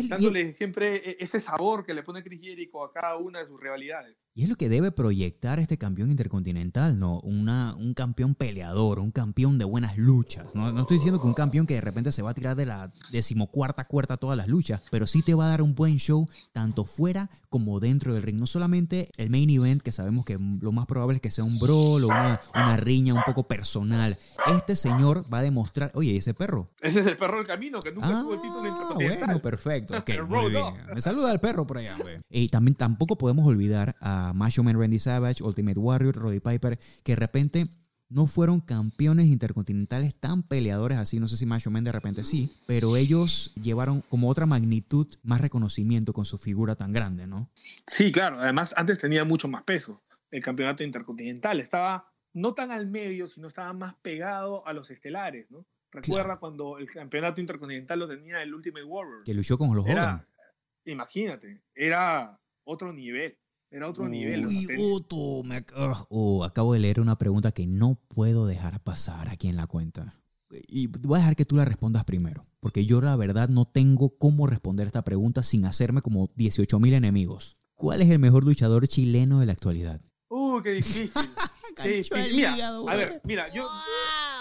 Dándole 0.08 0.52
siempre 0.52 1.10
e, 1.10 1.16
ese 1.20 1.40
sabor 1.40 1.84
que 1.84 1.94
le 1.94 2.02
pone 2.02 2.22
Chris 2.22 2.40
Jericho 2.40 2.84
a 2.84 2.92
cada 2.92 3.16
una 3.16 3.40
de 3.40 3.46
sus 3.46 3.60
rivalidades. 3.60 4.28
Y 4.34 4.44
es 4.44 4.48
lo 4.48 4.56
que 4.56 4.68
debe 4.68 4.92
proyectar 4.92 5.58
este 5.58 5.78
campeón 5.78 6.10
intercontinental, 6.10 6.98
¿no? 6.98 7.20
Una, 7.20 7.74
un 7.76 7.94
campeón 7.94 8.34
peleador, 8.34 8.98
un 8.98 9.10
campeón 9.10 9.58
de 9.58 9.64
buenas 9.64 9.98
luchas. 9.98 10.54
¿no? 10.54 10.72
no 10.72 10.82
estoy 10.82 10.98
diciendo 10.98 11.20
que 11.20 11.26
un 11.26 11.34
campeón 11.34 11.66
que 11.66 11.74
de 11.74 11.80
repente 11.80 12.12
se 12.12 12.22
va 12.22 12.30
a 12.30 12.34
tirar 12.34 12.56
de 12.56 12.66
la 12.66 12.92
decimocuarta 13.12 13.86
cuarta 13.86 14.16
todas 14.16 14.36
las 14.36 14.48
luchas, 14.48 14.82
pero 14.90 15.06
sí 15.06 15.22
te 15.22 15.34
va 15.34 15.46
a 15.46 15.48
dar 15.48 15.62
un 15.62 15.74
buen 15.74 15.98
show 15.98 16.26
tanto 16.52 16.84
fuera 16.84 17.30
como 17.48 17.80
dentro 17.80 18.14
del 18.14 18.22
ring. 18.22 18.38
No 18.38 18.46
solamente 18.46 19.08
el 19.16 19.30
main 19.30 19.50
event, 19.50 19.82
que 19.82 19.92
sabemos 19.92 20.24
que 20.24 20.38
lo 20.38 20.72
más 20.72 20.86
probable 20.86 21.16
es 21.16 21.20
que 21.22 21.30
sea 21.30 21.44
un 21.44 21.58
brawl 21.58 22.04
o 22.04 22.08
una, 22.08 22.40
una 22.54 22.76
riña 22.76 23.14
un 23.14 23.22
poco 23.24 23.46
personal. 23.46 24.18
Este 24.56 24.76
señor 24.76 25.24
va 25.32 25.38
a 25.38 25.42
demostrar, 25.42 25.90
oye, 25.94 26.16
ese 26.16 26.34
perro. 26.34 26.70
Ese 26.80 27.00
es 27.00 27.06
el 27.06 27.16
perro 27.16 27.38
del 27.38 27.46
camino, 27.46 27.80
que 27.80 27.92
nunca 27.92 28.08
tuvo 28.08 28.34
el 28.34 28.40
título 28.40 28.62
ah, 28.62 28.68
intercontinental. 28.68 29.26
Bueno, 29.26 29.42
perfecto. 29.42 29.94
Me 30.94 31.00
saluda 31.00 31.32
el 31.32 31.40
perro 31.40 31.66
por 31.66 31.78
allá, 31.78 31.96
Y 32.30 32.48
también 32.48 32.74
tampoco 32.74 33.18
podemos 33.18 33.46
olvidar 33.46 33.96
a 34.00 34.32
Macho 34.34 34.62
Man 34.62 34.78
Randy 34.78 34.98
Savage, 34.98 35.42
Ultimate 35.42 35.78
Warrior, 35.78 36.14
Roddy 36.14 36.40
Piper, 36.40 36.78
que 37.02 37.12
de 37.12 37.16
repente 37.16 37.70
no 38.10 38.26
fueron 38.26 38.60
campeones 38.60 39.26
intercontinentales 39.26 40.14
tan 40.14 40.42
peleadores 40.42 40.98
así. 40.98 41.20
No 41.20 41.28
sé 41.28 41.36
si 41.36 41.46
Macho 41.46 41.70
Man 41.70 41.84
de 41.84 41.92
repente 41.92 42.24
sí, 42.24 42.50
pero 42.66 42.96
ellos 42.96 43.52
llevaron 43.62 44.02
como 44.08 44.28
otra 44.28 44.46
magnitud, 44.46 45.06
más 45.22 45.40
reconocimiento 45.40 46.12
con 46.12 46.24
su 46.24 46.38
figura 46.38 46.74
tan 46.74 46.92
grande, 46.92 47.26
¿no? 47.26 47.50
Sí, 47.86 48.12
claro. 48.12 48.40
Además, 48.40 48.74
antes 48.76 48.98
tenía 48.98 49.24
mucho 49.24 49.48
más 49.48 49.62
peso 49.64 50.02
el 50.30 50.42
campeonato 50.42 50.84
intercontinental. 50.84 51.60
Estaba 51.60 52.12
no 52.32 52.54
tan 52.54 52.70
al 52.70 52.86
medio, 52.86 53.28
sino 53.28 53.48
estaba 53.48 53.72
más 53.72 53.94
pegado 53.96 54.66
a 54.66 54.72
los 54.72 54.90
estelares, 54.90 55.50
¿no? 55.50 55.66
Recuerda 55.90 56.38
cuando 56.38 56.78
el 56.78 56.90
campeonato 56.90 57.40
intercontinental 57.40 57.98
lo 57.98 58.08
tenía 58.08 58.42
el 58.42 58.54
Ultimate 58.54 58.84
Warrior. 58.84 59.24
Que 59.24 59.32
luchó 59.32 59.56
con 59.56 59.74
los 59.74 59.86
Hogan. 59.86 60.26
Imagínate, 60.84 61.62
era 61.74 62.38
otro 62.64 62.92
nivel. 62.92 63.38
Era 63.70 63.88
otro 63.88 64.08
nivel. 64.08 64.46
Otto, 64.78 65.42
me 65.44 65.64
oh, 66.08 66.44
acabo 66.44 66.72
de 66.72 66.78
leer 66.78 67.00
una 67.00 67.18
pregunta 67.18 67.52
que 67.52 67.66
no 67.66 68.00
puedo 68.08 68.46
dejar 68.46 68.80
pasar 68.82 69.28
aquí 69.28 69.48
en 69.48 69.56
la 69.56 69.66
cuenta. 69.66 70.14
Y 70.66 70.86
voy 70.86 71.16
a 71.16 71.20
dejar 71.20 71.36
que 71.36 71.44
tú 71.44 71.56
la 71.56 71.64
respondas 71.64 72.04
primero. 72.04 72.46
porque 72.60 72.86
yo 72.86 73.00
la 73.00 73.14
verdad 73.16 73.48
no 73.48 73.66
tengo 73.66 74.16
cómo 74.18 74.46
responder 74.46 74.86
esta 74.86 75.04
pregunta 75.04 75.42
sin 75.42 75.64
hacerme 75.64 76.02
como 76.02 76.30
18 76.36 76.80
mil 76.80 76.94
enemigos. 76.94 77.54
¿Cuál 77.74 78.02
es 78.02 78.10
el 78.10 78.18
mejor 78.18 78.44
luchador 78.44 78.88
chileno 78.88 79.38
de 79.40 79.46
la 79.46 79.52
actualidad? 79.52 80.00
Uh, 80.28 80.60
qué 80.62 80.70
difícil. 80.70 81.10
qué 81.76 81.88
difícil. 81.88 82.36
Mira, 82.36 82.56
a 82.56 82.96
ver, 82.96 83.20
mira, 83.24 83.52
yo, 83.52 83.64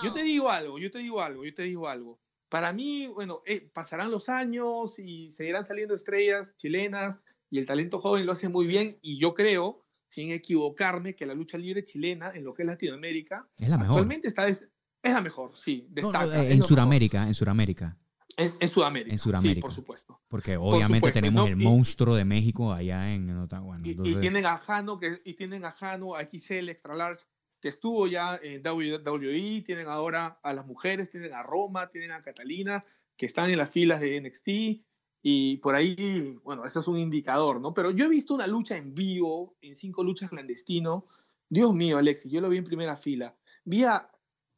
yo 0.04 0.14
te 0.14 0.24
digo 0.24 0.50
algo, 0.50 0.80
yo 0.80 0.90
te 0.90 1.00
digo 1.00 1.22
algo, 1.22 1.46
yo 1.46 1.54
te 1.54 1.64
digo 1.64 1.88
algo. 1.88 2.20
Para 2.50 2.74
mí, 2.74 3.08
bueno, 3.08 3.42
eh, 3.46 3.70
pasarán 3.74 4.10
los 4.10 4.30
años 4.30 4.98
y 5.00 5.32
seguirán 5.32 5.66
saliendo 5.66 5.94
estrellas 5.94 6.56
chilenas 6.58 7.20
y 7.50 7.60
el 7.60 7.66
talento 7.66 8.00
joven 8.00 8.26
lo 8.26 8.34
hace 8.34 8.50
muy 8.50 8.68
bien 8.68 8.98
y 9.02 9.20
yo 9.20 9.34
creo, 9.34 9.86
sin 10.08 10.32
equivocarme, 10.32 11.16
que 11.16 11.26
la 11.26 11.34
lucha 11.34 11.58
libre 11.58 11.84
chilena 11.84 12.32
en 12.34 12.44
lo 12.44 12.54
que 12.54 12.64
es 12.64 12.68
Latinoamérica 12.68 13.48
es 13.58 13.70
la 13.70 13.78
mejor. 13.78 13.98
Actualmente 13.98 14.28
está 14.28 14.48
es, 14.48 14.68
la 15.04 15.22
mejor, 15.22 15.52
sí, 15.56 15.88
destaca. 15.90 16.46
en 16.46 16.64
Sudamérica, 16.64 17.28
en 17.28 17.34
Sudamérica. 17.34 17.98
En, 18.36 18.54
en, 18.60 18.70
Sudamérica. 18.70 19.14
En 19.14 19.20
Sudamérica. 19.20 19.56
Sí, 19.56 19.62
por 19.62 19.74
supuesto. 19.74 20.22
Porque 20.28 20.58
obviamente 20.58 21.12
tenemos 21.12 21.50
el 21.50 21.56
monstruo 21.56 22.14
de 22.16 22.26
México 22.26 22.72
allá 22.72 23.14
en, 23.14 23.30
Ottawa. 23.38 23.80
Y, 23.84 23.92
y, 23.92 24.16
tienen 24.18 24.46
a 24.46 24.58
Jano, 24.58 25.00
que, 25.00 25.22
y 25.24 25.34
tienen 25.34 25.66
a 25.66 25.72
Jano, 25.72 26.16
a 26.16 26.24
XL, 26.24 26.70
Extra 26.70 26.96
Large, 26.96 27.24
que 27.60 27.70
estuvo 27.70 28.08
ya 28.08 28.40
en 28.42 28.62
WWE, 28.66 29.64
tienen 29.66 29.88
ahora 29.88 30.40
a 30.44 30.54
las 30.54 30.66
mujeres, 30.66 31.10
tienen 31.10 31.34
a 31.34 31.42
Roma, 31.42 31.90
tienen 31.90 32.12
a 32.12 32.22
Catalina, 32.22 32.86
que 33.16 33.26
están 33.26 33.50
en 33.50 33.58
las 33.58 33.72
filas 33.72 34.00
de 34.02 34.22
NXT, 34.22 34.86
y 35.30 35.58
por 35.58 35.76
ahí, 35.76 36.40
bueno, 36.46 36.64
eso 36.64 36.80
es 36.80 36.88
un 36.88 36.98
indicador, 36.98 37.60
¿no? 37.60 37.74
Pero 37.74 37.92
yo 37.92 38.06
he 38.06 38.08
visto 38.08 38.34
una 38.34 38.48
lucha 38.48 38.78
en 38.78 38.96
vivo, 38.96 39.58
en 39.60 39.76
cinco 39.76 40.02
luchas 40.02 40.30
clandestino, 40.30 41.06
Dios 41.50 41.74
mío, 41.74 41.98
Alexis, 41.98 42.32
yo 42.32 42.40
lo 42.40 42.48
vi 42.48 42.60
en 42.60 42.64
primera 42.64 42.96
fila, 42.96 43.36
vi 43.66 43.84
a 43.84 44.10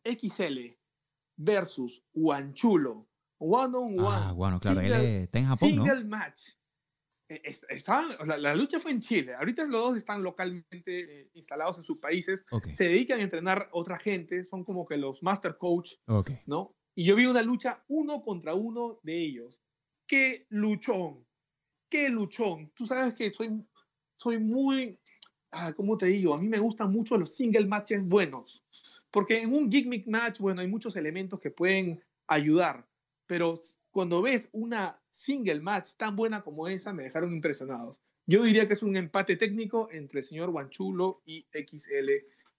XL 0.03 0.77
versus 1.37 2.03
Guanchulo, 2.13 3.07
one 3.39 3.75
on 3.75 3.99
one. 3.99 4.07
Ah, 4.07 4.31
bueno, 4.35 4.59
claro, 4.59 4.81
él 4.81 4.93
está 4.93 5.39
en 5.39 5.47
Japón, 5.47 5.69
single 5.69 6.03
match. 6.03 6.49
E, 7.27 7.41
la, 8.37 8.53
lucha 8.53 8.79
fue 8.79 8.91
en 8.91 9.01
Chile. 9.01 9.33
Ahorita 9.33 9.63
los 9.63 9.81
dos 9.81 9.97
están 9.97 10.21
localmente 10.21 11.21
eh, 11.21 11.31
instalados 11.33 11.79
en 11.79 11.83
sus 11.83 11.97
países. 11.97 12.45
Se 12.73 12.83
dedican 12.83 13.19
a 13.19 13.23
entrenar 13.23 13.69
otra 13.71 13.97
gente. 13.97 14.43
Son 14.43 14.63
como 14.63 14.85
que 14.85 14.97
los 14.97 15.23
master 15.23 15.57
coach, 15.57 15.93
¿no? 16.45 16.75
Y 16.93 17.05
yo 17.05 17.15
vi 17.15 17.25
una 17.25 17.41
lucha 17.41 17.83
uno 17.87 18.21
contra 18.21 18.53
uno 18.53 18.99
de 19.01 19.17
ellos. 19.17 19.61
¡Qué 20.09 20.47
luchón! 20.49 21.25
¡Qué 21.89 22.09
luchón! 22.09 22.71
Tú 22.75 22.85
sabes 22.85 23.13
que 23.13 23.31
soy, 23.31 23.63
soy 24.17 24.39
muy, 24.39 24.99
ah, 25.51 25.71
¿cómo 25.71 25.97
te 25.97 26.07
digo? 26.07 26.33
A 26.33 26.37
mí 26.37 26.49
me 26.49 26.59
gustan 26.59 26.91
mucho 26.91 27.17
los 27.17 27.33
single 27.33 27.67
matches 27.67 28.03
buenos. 28.03 28.65
Porque 29.11 29.39
en 29.39 29.53
un 29.53 29.71
gimmick 29.71 30.05
match, 30.07 30.39
bueno, 30.39 30.61
hay 30.61 30.67
muchos 30.67 30.95
elementos 30.97 31.39
que 31.39 31.51
pueden 31.51 32.03
ayudar 32.27 32.89
pero 33.29 33.53
cuando 33.91 34.23
ves 34.23 34.49
una 34.53 34.99
single 35.11 35.61
match 35.61 35.91
tan 35.97 36.15
buena 36.15 36.41
como 36.41 36.67
esa, 36.67 36.93
me 36.93 37.03
dejaron 37.03 37.31
impresionados. 37.31 38.01
Yo 38.29 38.43
diría 38.43 38.67
que 38.67 38.73
es 38.73 38.83
un 38.83 38.95
empate 38.95 39.37
técnico 39.37 39.89
entre 39.91 40.19
el 40.19 40.25
señor 40.25 40.51
Guanchulo 40.51 41.23
y 41.25 41.47
XL 41.51 42.11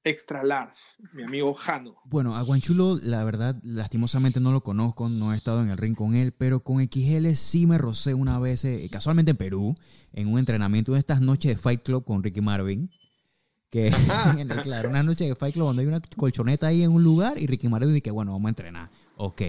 Extra 0.03 0.43
Large, 0.43 0.81
mi 1.13 1.23
amigo 1.23 1.55
Jano. 1.55 1.95
Bueno, 2.07 2.35
a 2.35 2.43
Guanchulo, 2.43 2.99
la 3.01 3.25
verdad, 3.25 3.55
lastimosamente 3.63 4.41
no 4.41 4.51
lo 4.51 4.65
conozco, 4.65 5.09
no 5.09 5.33
he 5.33 5.37
estado 5.37 5.63
en 5.63 5.71
el 5.71 5.79
ring 5.79 5.95
con 5.95 6.17
él, 6.17 6.33
pero 6.33 6.65
con 6.65 6.83
XL 6.83 7.29
sí 7.35 7.69
me 7.69 7.79
rocé 7.79 8.15
una 8.15 8.41
vez, 8.41 8.65
eh, 8.65 8.89
casualmente 8.91 9.31
en 9.31 9.37
Perú, 9.37 9.77
en 10.13 10.27
un 10.27 10.41
entrenamiento 10.41 10.95
de 10.95 10.99
estas 10.99 11.21
noches 11.21 11.53
de 11.53 11.57
Fight 11.57 11.85
Club 11.85 12.05
con 12.05 12.25
Ricky 12.25 12.41
Marvin. 12.41 12.91
Que, 13.71 13.93
claro, 14.65 14.89
una 14.89 15.05
noche 15.05 15.27
de 15.27 15.37
Fight 15.37 15.55
Club 15.55 15.69
donde 15.69 15.83
hay 15.83 15.87
una 15.89 16.01
colchoneta 16.17 16.67
ahí 16.67 16.83
en 16.83 16.91
un 16.91 17.05
lugar 17.05 17.39
y 17.39 17.47
Ricky 17.47 17.69
Marvin 17.69 17.91
dice 17.91 18.03
que, 18.03 18.11
bueno, 18.11 18.33
vamos 18.33 18.47
a 18.47 18.49
entrenar. 18.49 18.91
Ok. 19.15 19.43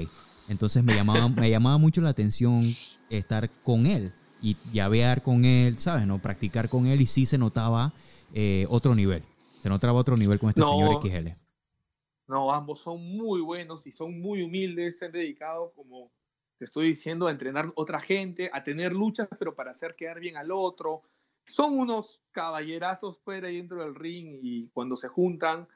Entonces 0.49 0.83
me 0.83 0.93
llamaba, 0.93 1.29
me 1.29 1.49
llamaba 1.49 1.79
mucho 1.79 1.99
la 2.01 2.09
atención 2.09 2.63
estar 3.09 3.49
con 3.63 3.87
él 3.87 4.13
y 4.41 4.57
llavear 4.71 5.21
con 5.21 5.45
él, 5.45 5.77
¿sabes? 5.77 6.07
No 6.07 6.19
practicar 6.19 6.69
con 6.69 6.87
él 6.87 7.01
y 7.01 7.05
sí 7.05 7.25
se 7.25 7.37
notaba 7.37 7.93
eh, 8.33 8.65
otro 8.69 8.95
nivel. 8.95 9.23
Se 9.61 9.69
notaba 9.69 9.93
otro 9.93 10.17
nivel 10.17 10.39
con 10.39 10.49
este 10.49 10.63
señor 10.63 10.99
XL. 11.01 11.29
No, 12.27 12.51
ambos 12.51 12.79
son 12.79 13.01
muy 13.01 13.41
buenos 13.41 13.85
y 13.85 13.91
son 13.91 14.19
muy 14.19 14.41
humildes, 14.41 14.97
se 14.97 15.05
han 15.05 15.11
dedicado, 15.11 15.73
como 15.75 16.11
te 16.57 16.65
estoy 16.65 16.87
diciendo, 16.87 17.27
a 17.27 17.31
entrenar 17.31 17.71
otra 17.75 17.99
gente, 17.99 18.49
a 18.53 18.63
tener 18.63 18.93
luchas, 18.93 19.27
pero 19.37 19.53
para 19.53 19.71
hacer 19.71 19.95
quedar 19.95 20.19
bien 20.19 20.37
al 20.37 20.51
otro. 20.51 21.01
Son 21.45 21.77
unos 21.77 22.21
caballerazos 22.31 23.19
fuera 23.19 23.51
y 23.51 23.57
dentro 23.57 23.83
del 23.83 23.95
ring 23.95 24.39
y 24.41 24.67
cuando 24.69 24.95
se 24.95 25.07
juntan, 25.07 25.67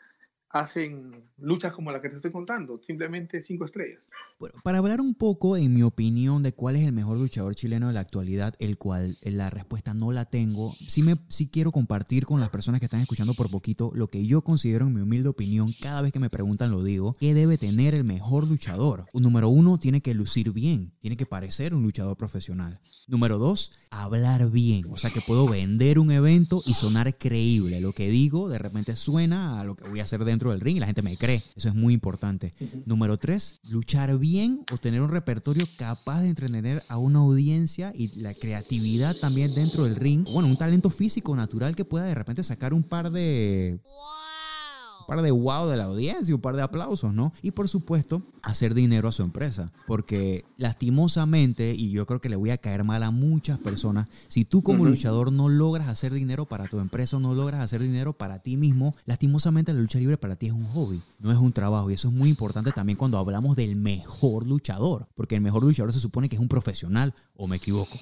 hacen 0.50 1.24
luchas 1.38 1.74
como 1.74 1.92
la 1.92 2.02
que 2.02 2.10
te 2.10 2.16
estoy 2.16 2.32
contando, 2.32 2.80
simplemente 2.82 3.42
cinco 3.42 3.66
estrellas. 3.66 4.10
Bueno, 4.40 4.56
para 4.64 4.78
hablar 4.78 5.02
un 5.02 5.14
poco, 5.14 5.58
en 5.58 5.74
mi 5.74 5.84
opinión, 5.84 6.44
de 6.44 6.54
cuál 6.54 6.76
es 6.76 6.86
el 6.86 6.94
mejor 6.94 7.18
luchador 7.18 7.56
chileno 7.56 7.88
de 7.88 7.94
la 7.94 8.00
actualidad, 8.00 8.54
el 8.60 8.78
cual 8.78 9.18
eh, 9.22 9.32
la 9.32 9.50
respuesta 9.50 9.94
no 9.94 10.12
la 10.12 10.26
tengo, 10.26 10.74
sí, 10.88 11.04
me, 11.04 11.16
sí 11.28 11.50
quiero 11.50 11.72
compartir 11.72 12.26
con 12.26 12.40
las 12.40 12.50
personas 12.50 12.80
que 12.80 12.86
están 12.86 13.02
escuchando 13.02 13.34
por 13.34 13.50
poquito 13.50 13.92
lo 13.94 14.08
que 14.08 14.26
yo 14.26 14.44
considero, 14.44 14.88
en 14.88 14.94
mi 14.94 15.02
humilde 15.02 15.30
opinión, 15.30 15.74
cada 15.82 16.02
vez 16.02 16.12
que 16.12 16.20
me 16.20 16.30
preguntan 16.30 16.72
lo 16.72 16.84
digo, 16.84 17.16
¿qué 17.20 17.34
debe 17.34 17.58
tener 17.58 17.94
el 17.94 18.04
mejor 18.04 18.48
luchador? 18.48 19.06
Número 19.14 19.50
uno, 19.50 19.78
tiene 19.78 20.02
que 20.02 20.14
lucir 20.14 20.52
bien, 20.52 20.94
tiene 21.00 21.18
que 21.18 21.26
parecer 21.26 21.74
un 21.74 21.84
luchador 21.84 22.16
profesional. 22.16 22.80
Número 23.08 23.38
dos, 23.38 23.72
hablar 24.04 24.52
bien, 24.52 24.84
o 24.92 24.98
sea 24.98 25.10
que 25.10 25.22
puedo 25.22 25.48
vender 25.48 26.00
un 26.00 26.12
evento 26.12 26.62
y 26.66 26.74
sonar 26.74 27.18
creíble. 27.18 27.82
Lo 27.82 27.94
que 27.94 28.10
digo 28.10 28.50
de 28.50 28.58
repente 28.58 28.96
suena 28.96 29.60
a 29.60 29.64
lo 29.64 29.76
que 29.76 29.88
voy 29.88 30.00
a 30.00 30.04
hacer 30.04 30.26
dentro 30.26 30.52
del 30.52 30.62
ring 30.62 30.78
y 30.78 30.80
la 30.80 30.86
gente 30.86 31.02
me 31.02 31.18
cree. 31.18 31.44
Eso 31.56 31.70
es 31.70 31.76
muy 31.76 31.94
importante. 31.94 32.54
Número 32.86 33.18
tres, 33.18 33.60
luchar 33.64 34.18
bien 34.18 34.64
o 34.72 34.78
tener 34.78 35.02
un 35.02 35.10
repertorio 35.10 35.68
capaz 35.78 36.22
de 36.22 36.30
entretener 36.30 36.84
a 36.90 36.98
una 36.98 37.20
audiencia 37.20 37.92
y 37.96 38.20
la 38.20 38.34
creatividad 38.34 39.16
también 39.18 39.54
dentro 39.54 39.84
del 39.84 39.96
ring. 39.96 40.26
Bueno, 40.32 40.50
un 40.50 40.58
talento 40.58 40.90
físico 40.90 41.36
natural 41.36 41.76
que 41.76 41.86
pueda 41.86 42.06
de 42.06 42.16
repente 42.16 42.44
sacar 42.44 42.74
un 42.74 42.84
par 42.84 43.12
de 43.12 43.80
un 45.06 45.16
par 45.16 45.22
de 45.22 45.32
wow 45.32 45.68
de 45.68 45.78
la 45.78 45.86
audiencia, 45.86 46.34
un 46.34 46.42
par 46.42 46.56
de 46.56 46.64
aplausos, 46.64 47.14
¿no? 47.14 47.32
Y 47.44 47.52
por 47.52 47.70
supuesto, 47.70 48.24
hacer 48.42 48.74
dinero 48.74 49.08
a 49.08 49.12
su 49.12 49.22
empresa. 49.22 49.72
Porque 49.86 50.46
lastimosamente, 50.58 51.74
y 51.76 51.92
yo 51.92 52.08
creo 52.08 52.20
que 52.20 52.30
le 52.30 52.36
voy 52.36 52.50
a 52.50 52.58
caer 52.58 52.84
mal 52.84 53.04
a 53.04 53.12
muchas 53.12 53.60
personas, 53.60 54.10
si 54.28 54.46
tú 54.46 54.64
como 54.64 54.86
luchador 54.86 55.32
no 55.32 55.48
logras 55.48 55.88
hacer 55.88 56.12
dinero 56.12 56.48
para 56.48 56.68
tu 56.68 56.80
empresa, 56.80 57.20
no 57.20 57.36
logras 57.36 57.62
hacer 57.62 57.82
dinero 57.82 58.14
para 58.14 58.40
ti 58.40 58.58
mismo, 58.58 58.96
lastimosamente 59.06 59.74
la 59.74 59.82
lucha 59.82 60.00
libre 60.00 60.18
para 60.18 60.36
ti 60.36 60.48
es 60.48 60.54
un 60.54 60.66
hobby, 60.66 61.00
no 61.20 61.32
es 61.32 61.38
un 61.38 61.54
trabajo. 61.54 61.92
Y 61.92 61.94
eso 61.94 62.08
es 62.08 62.14
muy 62.14 62.30
importante 62.30 62.72
también 62.72 62.98
cuando 62.98 63.20
hablamos 63.20 63.56
del 63.56 63.76
mejor 63.76 64.48
luchador. 64.48 65.08
Porque 65.14 65.36
el 65.36 65.42
mejor 65.42 65.64
luchador 65.64 65.94
se 65.94 66.00
supone 66.00 66.30
que 66.30 66.36
es 66.36 66.42
un 66.42 66.48
profesional, 66.48 67.14
o 67.36 67.48
me 67.48 67.58
equivoco. 67.58 67.96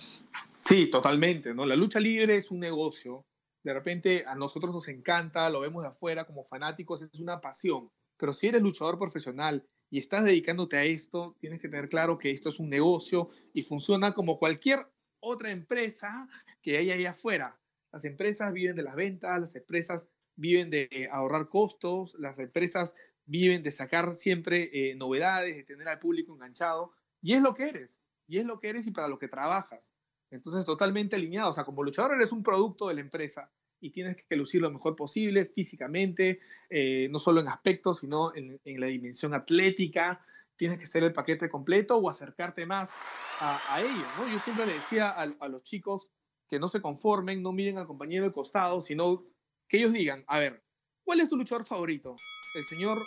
Sí, 0.62 0.90
totalmente, 0.90 1.54
¿no? 1.54 1.66
La 1.66 1.76
lucha 1.76 2.00
libre 2.00 2.38
es 2.38 2.50
un 2.50 2.60
negocio 2.60 3.26
de 3.64 3.74
repente 3.74 4.26
a 4.28 4.36
nosotros 4.36 4.74
nos 4.74 4.88
encanta, 4.88 5.50
lo 5.50 5.62
vemos 5.62 5.84
de 5.84 5.90
afuera 5.90 6.26
como 6.26 6.44
fanáticos, 6.44 7.02
es 7.02 7.20
una 7.20 7.40
pasión. 7.40 7.90
Pero 8.18 8.34
si 8.34 8.48
eres 8.48 8.62
luchador 8.62 9.00
profesional 9.00 9.66
y 9.90 10.00
estás 10.00 10.26
dedicándote 10.26 10.78
a 10.78 10.84
esto, 10.84 11.36
tienes 11.40 11.62
que 11.62 11.70
tener 11.70 11.90
claro 11.90 12.18
que 12.18 12.32
esto 12.32 12.50
es 12.50 12.60
un 12.60 12.70
negocio 12.70 13.30
y 13.54 13.62
funciona 13.62 14.14
como 14.14 14.38
cualquier 14.38 14.88
otra 15.20 15.52
empresa 15.52 16.28
que 16.62 16.78
hay 16.78 16.92
ahí 16.92 17.06
afuera. 17.06 17.60
Las 17.92 18.06
empresas 18.06 18.52
viven 18.52 18.76
de 18.76 18.84
las 18.84 18.96
ventas, 18.96 19.40
las 19.40 19.56
empresas 19.56 20.10
viven 20.36 20.70
de 20.70 21.08
ahorrar 21.12 21.48
costos, 21.48 22.16
las 22.20 22.40
empresas 22.40 22.96
viven 23.26 23.64
de 23.64 23.72
sacar 23.72 24.16
siempre 24.16 24.70
eh, 24.74 24.96
novedades, 24.96 25.56
de 25.56 25.64
tener 25.64 25.88
al 25.88 26.00
público 26.00 26.34
enganchado. 26.34 26.92
Y 27.22 27.34
es 27.34 27.42
lo 27.42 27.54
que 27.54 27.70
eres, 27.70 28.02
y 28.28 28.40
es 28.40 28.46
lo 28.46 28.60
que 28.60 28.70
eres 28.70 28.88
y 28.88 28.92
para 28.92 29.08
lo 29.08 29.20
que 29.20 29.28
trabajas. 29.28 29.93
Entonces, 30.34 30.66
totalmente 30.66 31.16
alineado. 31.16 31.50
O 31.50 31.54
sea, 31.54 31.64
como 31.64 31.84
luchador 31.84 32.16
eres 32.16 32.32
un 32.32 32.42
producto 32.42 32.88
de 32.88 32.96
la 32.96 33.02
empresa 33.02 33.52
y 33.80 33.92
tienes 33.92 34.16
que 34.16 34.36
lucir 34.36 34.62
lo 34.62 34.72
mejor 34.72 34.96
posible 34.96 35.46
físicamente, 35.46 36.40
eh, 36.70 37.08
no 37.12 37.20
solo 37.20 37.42
en 37.42 37.50
aspectos, 37.50 38.00
sino 38.00 38.34
en, 38.36 38.60
la 38.80 38.88
dimensión 38.88 39.34
atlética. 39.34 40.26
Tienes 40.56 40.80
que 40.80 40.88
ser 40.88 41.04
el 41.04 41.14
paquete 41.14 41.50
completo 41.50 41.98
o 41.98 42.10
acercarte 42.10 42.66
más 42.66 42.94
a, 43.40 43.80
ello. 43.80 44.06
¿no? 44.18 44.32
Yo 44.32 44.40
siempre 44.40 44.66
le 44.66 44.74
decía 44.74 45.10
a, 45.10 45.48
los 45.48 45.64
chicos 45.64 46.12
que 46.48 46.60
no 46.60 46.68
se 46.68 46.82
conformen, 46.82 47.44
no 47.44 47.52
miren 47.52 47.78
al 47.78 47.88
compañero 47.88 48.24
del 48.24 48.34
costado, 48.34 48.82
sino 48.82 49.26
que 49.68 49.78
ellos 49.78 49.94
digan, 49.94 50.24
a 50.28 50.40
ver, 50.40 50.64
¿cuál 51.04 51.20
es 51.20 51.30
tu 51.30 51.36
luchador 51.36 51.66
favorito? 51.66 52.16
El 52.56 52.64
señor, 52.64 53.04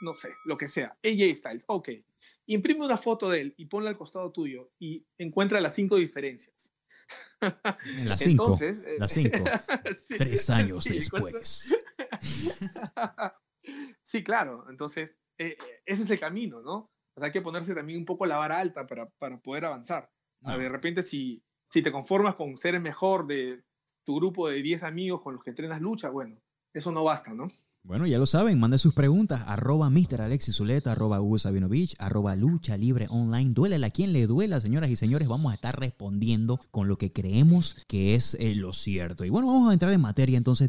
no 0.00 0.14
sé, 0.14 0.34
lo 0.44 0.56
que 0.56 0.68
sea, 0.68 0.98
AJ 1.02 1.36
Styles, 1.36 1.64
ok 1.68 1.90
imprime 2.46 2.84
una 2.84 2.96
foto 2.96 3.28
de 3.28 3.40
él 3.40 3.54
y 3.56 3.66
ponla 3.66 3.90
al 3.90 3.98
costado 3.98 4.30
tuyo 4.32 4.70
y 4.78 5.06
encuentra 5.18 5.60
las 5.60 5.74
cinco 5.74 5.96
diferencias. 5.96 6.72
En 7.84 8.08
las 8.08 8.20
cinco. 8.20 8.58
Eh, 8.60 8.96
las 8.98 9.12
cinco. 9.12 9.38
Tres 10.18 10.50
años 10.50 10.84
después. 10.84 11.74
sí, 14.02 14.24
claro. 14.24 14.66
Entonces, 14.70 15.20
eh, 15.38 15.56
ese 15.84 16.04
es 16.04 16.10
el 16.10 16.20
camino, 16.20 16.62
¿no? 16.62 16.90
O 17.14 17.20
sea, 17.20 17.26
hay 17.26 17.32
que 17.32 17.42
ponerse 17.42 17.74
también 17.74 17.98
un 17.98 18.04
poco 18.04 18.26
la 18.26 18.38
vara 18.38 18.58
alta 18.58 18.86
para, 18.86 19.08
para 19.18 19.38
poder 19.38 19.66
avanzar. 19.66 20.10
De 20.40 20.68
repente, 20.68 21.02
si, 21.02 21.42
si 21.68 21.82
te 21.82 21.90
conformas 21.90 22.36
con 22.36 22.56
ser 22.56 22.74
el 22.74 22.80
mejor 22.80 23.26
de 23.26 23.64
tu 24.04 24.16
grupo 24.16 24.48
de 24.48 24.62
10 24.62 24.84
amigos 24.84 25.22
con 25.22 25.34
los 25.34 25.42
que 25.42 25.50
entrenas 25.50 25.80
lucha, 25.80 26.10
bueno, 26.10 26.40
eso 26.72 26.92
no 26.92 27.02
basta, 27.02 27.32
¿no? 27.32 27.48
Bueno, 27.86 28.04
ya 28.04 28.18
lo 28.18 28.26
saben, 28.26 28.58
manden 28.58 28.80
sus 28.80 28.94
preguntas, 28.94 29.44
arroba 29.46 29.90
Mr. 29.90 30.20
Alexis 30.20 30.56
Zuleta, 30.56 30.90
arroba 30.90 31.20
Hugo 31.20 31.38
Sabinovich, 31.38 31.94
arroba 32.00 32.34
Lucha 32.34 32.76
Libre 32.76 33.06
Online. 33.10 33.52
Duélele 33.54 33.86
a 33.86 33.90
quien 33.90 34.12
le 34.12 34.26
duela, 34.26 34.58
señoras 34.58 34.90
y 34.90 34.96
señores, 34.96 35.28
vamos 35.28 35.52
a 35.52 35.54
estar 35.54 35.78
respondiendo 35.78 36.58
con 36.72 36.88
lo 36.88 36.98
que 36.98 37.12
creemos 37.12 37.84
que 37.86 38.16
es 38.16 38.34
eh, 38.40 38.56
lo 38.56 38.72
cierto. 38.72 39.24
Y 39.24 39.30
bueno, 39.30 39.46
vamos 39.46 39.70
a 39.70 39.72
entrar 39.72 39.92
en 39.92 40.00
materia 40.00 40.36
entonces. 40.36 40.68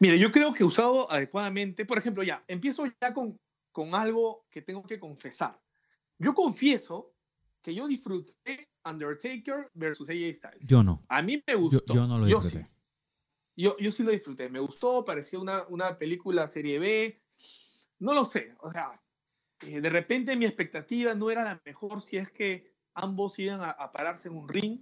Mire, 0.00 0.18
yo 0.18 0.30
creo 0.30 0.52
que 0.52 0.64
usado 0.64 1.10
adecuadamente, 1.10 1.86
por 1.86 1.96
ejemplo, 1.96 2.22
ya, 2.22 2.44
empiezo 2.46 2.84
ya 3.00 3.14
con, 3.14 3.40
con 3.72 3.94
algo 3.94 4.44
que 4.50 4.60
tengo 4.60 4.82
que 4.82 5.00
confesar. 5.00 5.58
Yo 6.18 6.34
confieso 6.34 7.14
que 7.62 7.74
yo 7.74 7.88
disfruté 7.88 8.68
Undertaker 8.84 9.70
versus 9.72 10.10
AJ 10.10 10.34
Styles. 10.34 10.68
Yo 10.68 10.84
no. 10.84 11.06
A 11.08 11.22
mí 11.22 11.42
me 11.46 11.54
gustó. 11.54 11.94
Yo, 11.94 12.06
no 12.06 12.18
lo 12.18 12.26
disfruté. 12.26 12.58
Yo, 12.58 12.73
yo, 13.56 13.76
sí 13.90 14.02
lo 14.02 14.10
disfruté. 14.10 14.48
Me 14.48 14.58
gustó, 14.58 15.04
parecía 15.04 15.38
una, 15.38 15.64
una 15.68 15.96
película 15.96 16.46
serie 16.46 16.78
B. 16.78 17.20
No 18.00 18.14
lo 18.14 18.24
sé. 18.24 18.54
O 18.60 18.70
sea, 18.70 19.00
eh, 19.60 19.80
de 19.80 19.90
repente 19.90 20.36
mi 20.36 20.44
expectativa 20.44 21.14
no 21.14 21.30
era 21.30 21.44
la 21.44 21.60
mejor 21.64 22.02
si 22.02 22.16
es 22.16 22.30
que 22.30 22.72
ambos 22.94 23.38
iban 23.38 23.60
a, 23.62 23.92
pararse 23.92 24.28
en 24.28 24.36
un 24.36 24.48
ring. 24.48 24.80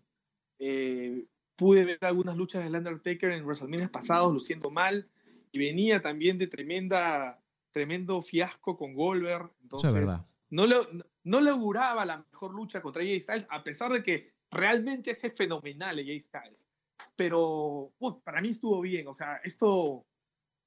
Eh, 0.59 1.27
pude 1.57 1.85
ver 1.85 1.99
algunas 2.03 2.37
luchas 2.37 2.65
del 2.65 2.75
Undertaker 2.75 3.33
en 3.33 3.45
WrestleMania 3.45 3.91
pasados 3.91 4.33
luciendo 4.33 4.71
mal 4.71 5.09
y 5.51 5.59
venía 5.59 6.01
también 6.01 6.39
de 6.39 6.47
tremenda, 6.47 7.43
tremendo 7.73 8.23
fiasco 8.23 8.77
con 8.77 8.95
Goldberg. 8.95 9.51
Entonces, 9.63 9.91
Eso 9.91 9.99
es 9.99 10.07
verdad. 10.07 10.27
No 10.49 10.67
le, 10.67 10.77
no 11.25 11.41
le 11.41 11.51
auguraba 11.51 12.05
la 12.07 12.25
mejor 12.31 12.55
lucha 12.55 12.81
contra 12.81 13.03
AJ 13.03 13.21
Styles, 13.21 13.47
a 13.51 13.63
pesar 13.63 13.93
de 13.93 14.03
que 14.03 14.33
realmente 14.51 15.11
es 15.11 15.21
fenomenal 15.35 15.99
AJ 15.99 16.21
Styles 16.21 16.67
pero 17.23 17.93
para 18.25 18.41
mí 18.41 18.49
estuvo 18.49 18.81
bien. 18.81 19.07
O 19.07 19.15
sea, 19.15 19.37
esto 19.45 20.05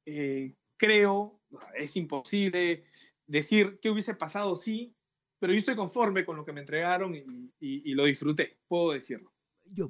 eh, 0.05 0.55
creo, 0.77 1.41
es 1.75 1.97
imposible 1.97 2.85
decir 3.27 3.77
qué 3.81 3.89
hubiese 3.89 4.15
pasado, 4.15 4.55
sí, 4.55 4.95
pero 5.39 5.51
yo 5.51 5.57
estoy 5.57 5.75
conforme 5.75 6.23
con 6.23 6.37
lo 6.37 6.45
que 6.45 6.53
me 6.53 6.61
entregaron 6.61 7.13
y 7.59 7.93
lo 7.93 8.05
disfruté, 8.05 8.57
puedo 8.69 8.93
decirlo 8.93 9.34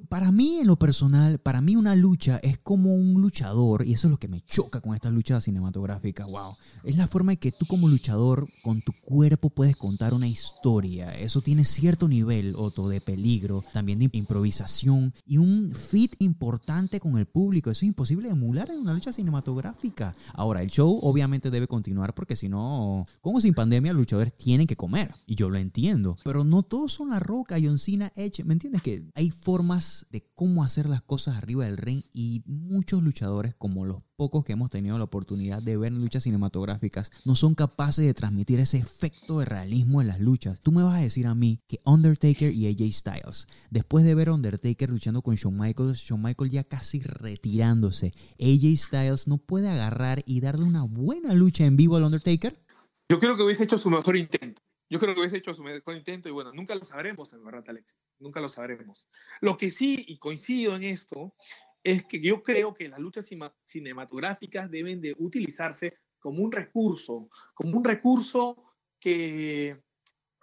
para 0.08 0.32
mí, 0.32 0.58
en 0.58 0.66
lo 0.66 0.76
personal, 0.76 1.38
para 1.38 1.60
mí 1.60 1.76
una 1.76 1.94
lucha 1.94 2.38
es 2.38 2.58
como 2.58 2.94
un 2.94 3.20
luchador, 3.20 3.86
y 3.86 3.92
eso 3.92 4.08
es 4.08 4.10
lo 4.10 4.18
que 4.18 4.28
me 4.28 4.40
choca 4.40 4.80
con 4.80 4.94
esta 4.94 5.10
lucha 5.10 5.40
cinematográfica, 5.40 6.26
wow. 6.26 6.56
Es 6.84 6.96
la 6.96 7.06
forma 7.06 7.32
en 7.32 7.38
que 7.38 7.52
tú 7.52 7.66
como 7.66 7.88
luchador, 7.88 8.48
con 8.62 8.80
tu 8.80 8.92
cuerpo, 9.04 9.50
puedes 9.50 9.76
contar 9.76 10.14
una 10.14 10.28
historia. 10.28 11.12
Eso 11.14 11.40
tiene 11.40 11.64
cierto 11.64 12.08
nivel, 12.08 12.54
Otto, 12.56 12.88
de 12.88 13.00
peligro, 13.00 13.64
también 13.72 13.98
de 13.98 14.08
improvisación 14.12 15.14
y 15.26 15.38
un 15.38 15.72
fit 15.74 16.14
importante 16.18 17.00
con 17.00 17.18
el 17.18 17.26
público. 17.26 17.70
Eso 17.70 17.84
es 17.84 17.88
imposible 17.88 18.28
emular 18.28 18.70
en 18.70 18.78
una 18.78 18.94
lucha 18.94 19.12
cinematográfica. 19.12 20.14
Ahora, 20.34 20.62
el 20.62 20.70
show 20.70 20.98
obviamente 21.02 21.50
debe 21.50 21.66
continuar 21.66 22.14
porque 22.14 22.36
si 22.36 22.48
no, 22.48 23.06
como 23.20 23.40
sin 23.40 23.54
pandemia, 23.54 23.92
los 23.92 24.00
luchadores 24.00 24.36
tienen 24.36 24.66
que 24.66 24.76
comer. 24.76 25.12
Y 25.26 25.34
yo 25.34 25.50
lo 25.50 25.58
entiendo. 25.58 26.16
Pero 26.24 26.44
no 26.44 26.62
todos 26.62 26.92
son 26.92 27.10
La 27.10 27.20
Roca, 27.20 27.56
John 27.62 27.78
Cena, 27.78 28.12
Edge. 28.14 28.44
¿Me 28.44 28.54
entiendes? 28.54 28.82
Que 28.82 29.04
hay 29.14 29.30
formas 29.30 29.65
de 30.10 30.24
cómo 30.36 30.62
hacer 30.62 30.88
las 30.88 31.02
cosas 31.02 31.36
arriba 31.36 31.64
del 31.64 31.76
ring 31.76 32.02
y 32.12 32.44
muchos 32.46 33.02
luchadores, 33.02 33.54
como 33.56 33.84
los 33.84 34.02
pocos 34.14 34.44
que 34.44 34.52
hemos 34.52 34.70
tenido 34.70 34.96
la 34.96 35.04
oportunidad 35.04 35.60
de 35.60 35.76
ver 35.76 35.92
en 35.92 36.00
luchas 36.00 36.22
cinematográficas, 36.22 37.10
no 37.24 37.34
son 37.34 37.56
capaces 37.56 38.04
de 38.06 38.14
transmitir 38.14 38.60
ese 38.60 38.78
efecto 38.78 39.40
de 39.40 39.44
realismo 39.44 40.00
en 40.00 40.06
las 40.06 40.20
luchas. 40.20 40.60
Tú 40.60 40.70
me 40.70 40.84
vas 40.84 40.94
a 40.94 41.02
decir 41.02 41.26
a 41.26 41.34
mí 41.34 41.60
que 41.66 41.80
Undertaker 41.84 42.54
y 42.54 42.68
AJ 42.68 42.92
Styles, 42.92 43.48
después 43.70 44.04
de 44.04 44.14
ver 44.14 44.28
a 44.28 44.34
Undertaker 44.34 44.88
luchando 44.88 45.20
con 45.20 45.34
Shawn 45.34 45.58
Michaels, 45.58 45.98
Shawn 45.98 46.22
Michaels 46.22 46.52
ya 46.52 46.62
casi 46.62 47.00
retirándose, 47.00 48.12
AJ 48.38 48.76
Styles 48.76 49.26
no 49.26 49.38
puede 49.38 49.68
agarrar 49.68 50.22
y 50.26 50.40
darle 50.40 50.64
una 50.64 50.84
buena 50.84 51.34
lucha 51.34 51.64
en 51.64 51.76
vivo 51.76 51.96
al 51.96 52.04
Undertaker. 52.04 52.64
Yo 53.10 53.18
creo 53.18 53.36
que 53.36 53.42
hubiese 53.42 53.64
hecho 53.64 53.78
su 53.78 53.90
mejor 53.90 54.16
intento. 54.16 54.62
Yo 54.88 55.00
creo 55.00 55.14
que 55.14 55.20
hubiese 55.20 55.38
hecho 55.38 55.52
su 55.52 55.62
mejor 55.62 55.96
intento 55.96 56.28
y 56.28 56.32
bueno, 56.32 56.52
nunca 56.52 56.74
lo 56.74 56.84
sabremos 56.84 57.32
en 57.32 57.44
verdad, 57.44 57.64
Alex. 57.68 57.96
Nunca 58.18 58.40
lo 58.40 58.48
sabremos. 58.48 59.08
Lo 59.40 59.56
que 59.56 59.70
sí, 59.70 60.04
y 60.06 60.18
coincido 60.18 60.76
en 60.76 60.84
esto, 60.84 61.34
es 61.82 62.04
que 62.04 62.20
yo 62.20 62.42
creo 62.42 62.74
que 62.74 62.88
las 62.88 63.00
luchas 63.00 63.28
cinematográficas 63.64 64.70
deben 64.70 65.00
de 65.00 65.14
utilizarse 65.18 65.98
como 66.18 66.42
un 66.42 66.52
recurso, 66.52 67.28
como 67.54 67.78
un 67.78 67.84
recurso 67.84 68.74
que 68.98 69.80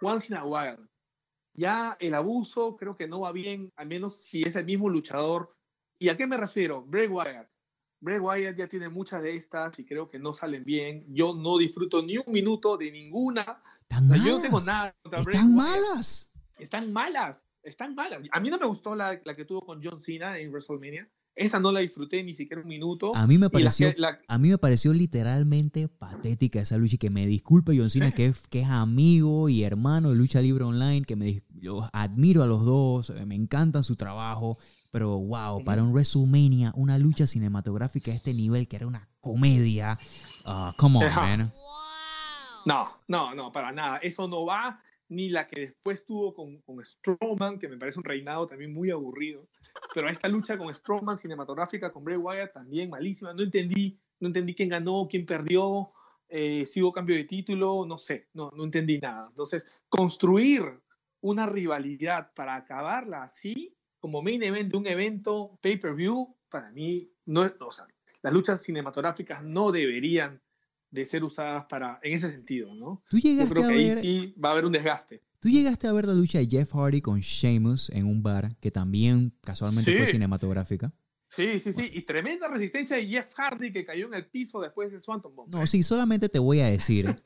once 0.00 0.28
in 0.28 0.38
a 0.38 0.44
while. 0.44 0.88
Ya 1.54 1.96
el 2.00 2.14
abuso 2.14 2.76
creo 2.76 2.96
que 2.96 3.06
no 3.06 3.20
va 3.20 3.32
bien, 3.32 3.72
al 3.76 3.86
menos 3.86 4.22
si 4.22 4.42
es 4.42 4.56
el 4.56 4.64
mismo 4.64 4.88
luchador. 4.88 5.54
¿Y 5.98 6.08
a 6.08 6.16
qué 6.16 6.26
me 6.26 6.36
refiero? 6.36 6.82
Bray 6.82 7.06
Wyatt. 7.06 7.48
Bray 8.04 8.18
Wyatt 8.18 8.56
ya 8.56 8.68
tiene 8.68 8.88
muchas 8.88 9.22
de 9.22 9.34
estas 9.34 9.78
y 9.78 9.84
creo 9.84 10.08
que 10.08 10.18
no 10.18 10.34
salen 10.34 10.64
bien. 10.64 11.04
Yo 11.08 11.34
no 11.34 11.58
disfruto 11.58 12.02
ni 12.02 12.18
un 12.18 12.32
minuto 12.32 12.76
de 12.76 12.92
ninguna 12.92 13.62
yo 14.24 14.36
no 14.36 14.42
tengo 14.42 14.60
nada 14.60 14.94
Están 15.04 15.54
malas. 15.54 16.32
Están 16.58 16.92
malas. 16.92 17.44
Están 17.62 17.94
malas. 17.94 18.20
A 18.30 18.40
mí 18.40 18.50
no 18.50 18.58
me 18.58 18.66
gustó 18.66 18.94
la, 18.94 19.20
la, 19.24 19.34
que 19.34 19.44
tuvo 19.44 19.64
con 19.64 19.80
John 19.82 20.00
Cena 20.00 20.38
en 20.38 20.50
WrestleMania. 20.50 21.08
Esa 21.36 21.58
no 21.58 21.72
la 21.72 21.80
disfruté 21.80 22.22
ni 22.22 22.32
siquiera 22.32 22.62
un 22.62 22.68
minuto. 22.68 23.14
A 23.16 23.26
mí 23.26 23.38
me 23.38 23.50
pareció, 23.50 23.92
a 24.28 24.38
mí 24.38 24.50
me 24.50 24.58
pareció 24.58 24.92
literalmente 24.92 25.88
patética 25.88 26.60
esa 26.60 26.76
lucha. 26.76 26.94
Y 26.94 26.98
que 26.98 27.10
me 27.10 27.26
disculpe 27.26 27.76
John 27.76 27.90
Cena, 27.90 28.12
que, 28.12 28.26
es, 28.26 28.46
que 28.46 28.60
es 28.60 28.68
amigo 28.68 29.48
y 29.48 29.64
hermano 29.64 30.10
de 30.10 30.16
Lucha 30.16 30.40
Libre 30.40 30.64
Online, 30.64 31.02
que 31.02 31.16
me, 31.16 31.42
admiro 31.92 32.42
a 32.44 32.46
los 32.46 32.64
dos, 32.64 33.12
me 33.26 33.34
encanta 33.34 33.82
su 33.82 33.96
trabajo. 33.96 34.58
Pero 34.94 35.18
wow, 35.18 35.64
para 35.64 35.82
un 35.82 35.90
WrestleMania, 35.90 36.70
una 36.76 36.98
lucha 36.98 37.26
cinematográfica 37.26 38.12
a 38.12 38.14
este 38.14 38.32
nivel, 38.32 38.68
que 38.68 38.76
era 38.76 38.86
una 38.86 39.08
comedia. 39.20 39.98
Uh, 40.46 40.72
come 40.76 41.04
on, 41.04 41.12
man. 41.16 41.52
No, 42.64 42.90
no, 43.08 43.34
no, 43.34 43.50
para 43.50 43.72
nada. 43.72 43.96
Eso 43.96 44.28
no 44.28 44.46
va. 44.46 44.80
Ni 45.08 45.30
la 45.30 45.48
que 45.48 45.62
después 45.62 46.06
tuvo 46.06 46.32
con, 46.32 46.58
con 46.58 46.78
Strowman, 46.84 47.58
que 47.58 47.66
me 47.66 47.76
parece 47.76 47.98
un 47.98 48.04
reinado 48.04 48.46
también 48.46 48.72
muy 48.72 48.92
aburrido. 48.92 49.48
Pero 49.92 50.08
esta 50.08 50.28
lucha 50.28 50.56
con 50.56 50.72
Strowman 50.72 51.16
cinematográfica, 51.16 51.90
con 51.90 52.04
Bray 52.04 52.16
Wyatt, 52.16 52.52
también 52.52 52.88
malísima. 52.88 53.34
No 53.34 53.42
entendí, 53.42 53.98
no 54.20 54.28
entendí 54.28 54.54
quién 54.54 54.68
ganó, 54.68 55.08
quién 55.10 55.26
perdió, 55.26 55.90
eh, 56.28 56.66
si 56.68 56.80
hubo 56.80 56.92
cambio 56.92 57.16
de 57.16 57.24
título, 57.24 57.84
no 57.84 57.98
sé, 57.98 58.28
no, 58.32 58.52
no 58.54 58.62
entendí 58.62 59.00
nada. 59.00 59.26
Entonces, 59.28 59.66
construir 59.88 60.80
una 61.20 61.46
rivalidad 61.46 62.32
para 62.32 62.54
acabarla 62.54 63.24
así, 63.24 63.74
como 64.04 64.20
main 64.20 64.42
event 64.42 64.70
de 64.70 64.76
un 64.76 64.86
evento 64.86 65.58
pay-per-view, 65.62 66.36
para 66.50 66.70
mí, 66.72 67.10
no, 67.24 67.50
o 67.60 67.72
sea, 67.72 67.86
las 68.20 68.34
luchas 68.34 68.62
cinematográficas 68.62 69.42
no 69.42 69.72
deberían 69.72 70.42
de 70.90 71.06
ser 71.06 71.24
usadas 71.24 71.64
para, 71.70 72.00
en 72.02 72.12
ese 72.12 72.30
sentido, 72.30 72.74
¿no? 72.74 73.02
¿Tú 73.08 73.18
llegaste 73.18 73.54
Yo 73.54 73.62
creo 73.62 73.68
que 73.68 73.74
ahí 73.74 73.92
sí 73.92 74.34
va 74.38 74.50
a 74.50 74.52
haber 74.52 74.66
un 74.66 74.72
desgaste. 74.72 75.22
¿Tú 75.38 75.48
llegaste 75.48 75.86
a 75.86 75.92
ver 75.94 76.04
la 76.04 76.12
lucha 76.12 76.38
de 76.38 76.46
Jeff 76.46 76.74
Hardy 76.74 77.00
con 77.00 77.20
Sheamus 77.20 77.88
en 77.94 78.04
un 78.04 78.22
bar 78.22 78.54
que 78.60 78.70
también 78.70 79.32
casualmente 79.40 79.96
fue 79.96 80.06
cinematográfica? 80.06 80.92
Sí, 81.26 81.58
sí, 81.58 81.72
sí. 81.72 81.88
Y 81.90 82.02
tremenda 82.02 82.46
resistencia 82.46 82.96
de 82.96 83.06
Jeff 83.06 83.32
Hardy 83.34 83.72
que 83.72 83.86
cayó 83.86 84.06
en 84.08 84.12
el 84.12 84.26
piso 84.26 84.60
después 84.60 84.92
de 84.92 85.00
Swanton 85.00 85.34
Bomb. 85.34 85.50
No, 85.50 85.66
sí, 85.66 85.82
solamente 85.82 86.28
te 86.28 86.38
voy 86.38 86.60
a 86.60 86.66
decir 86.66 87.16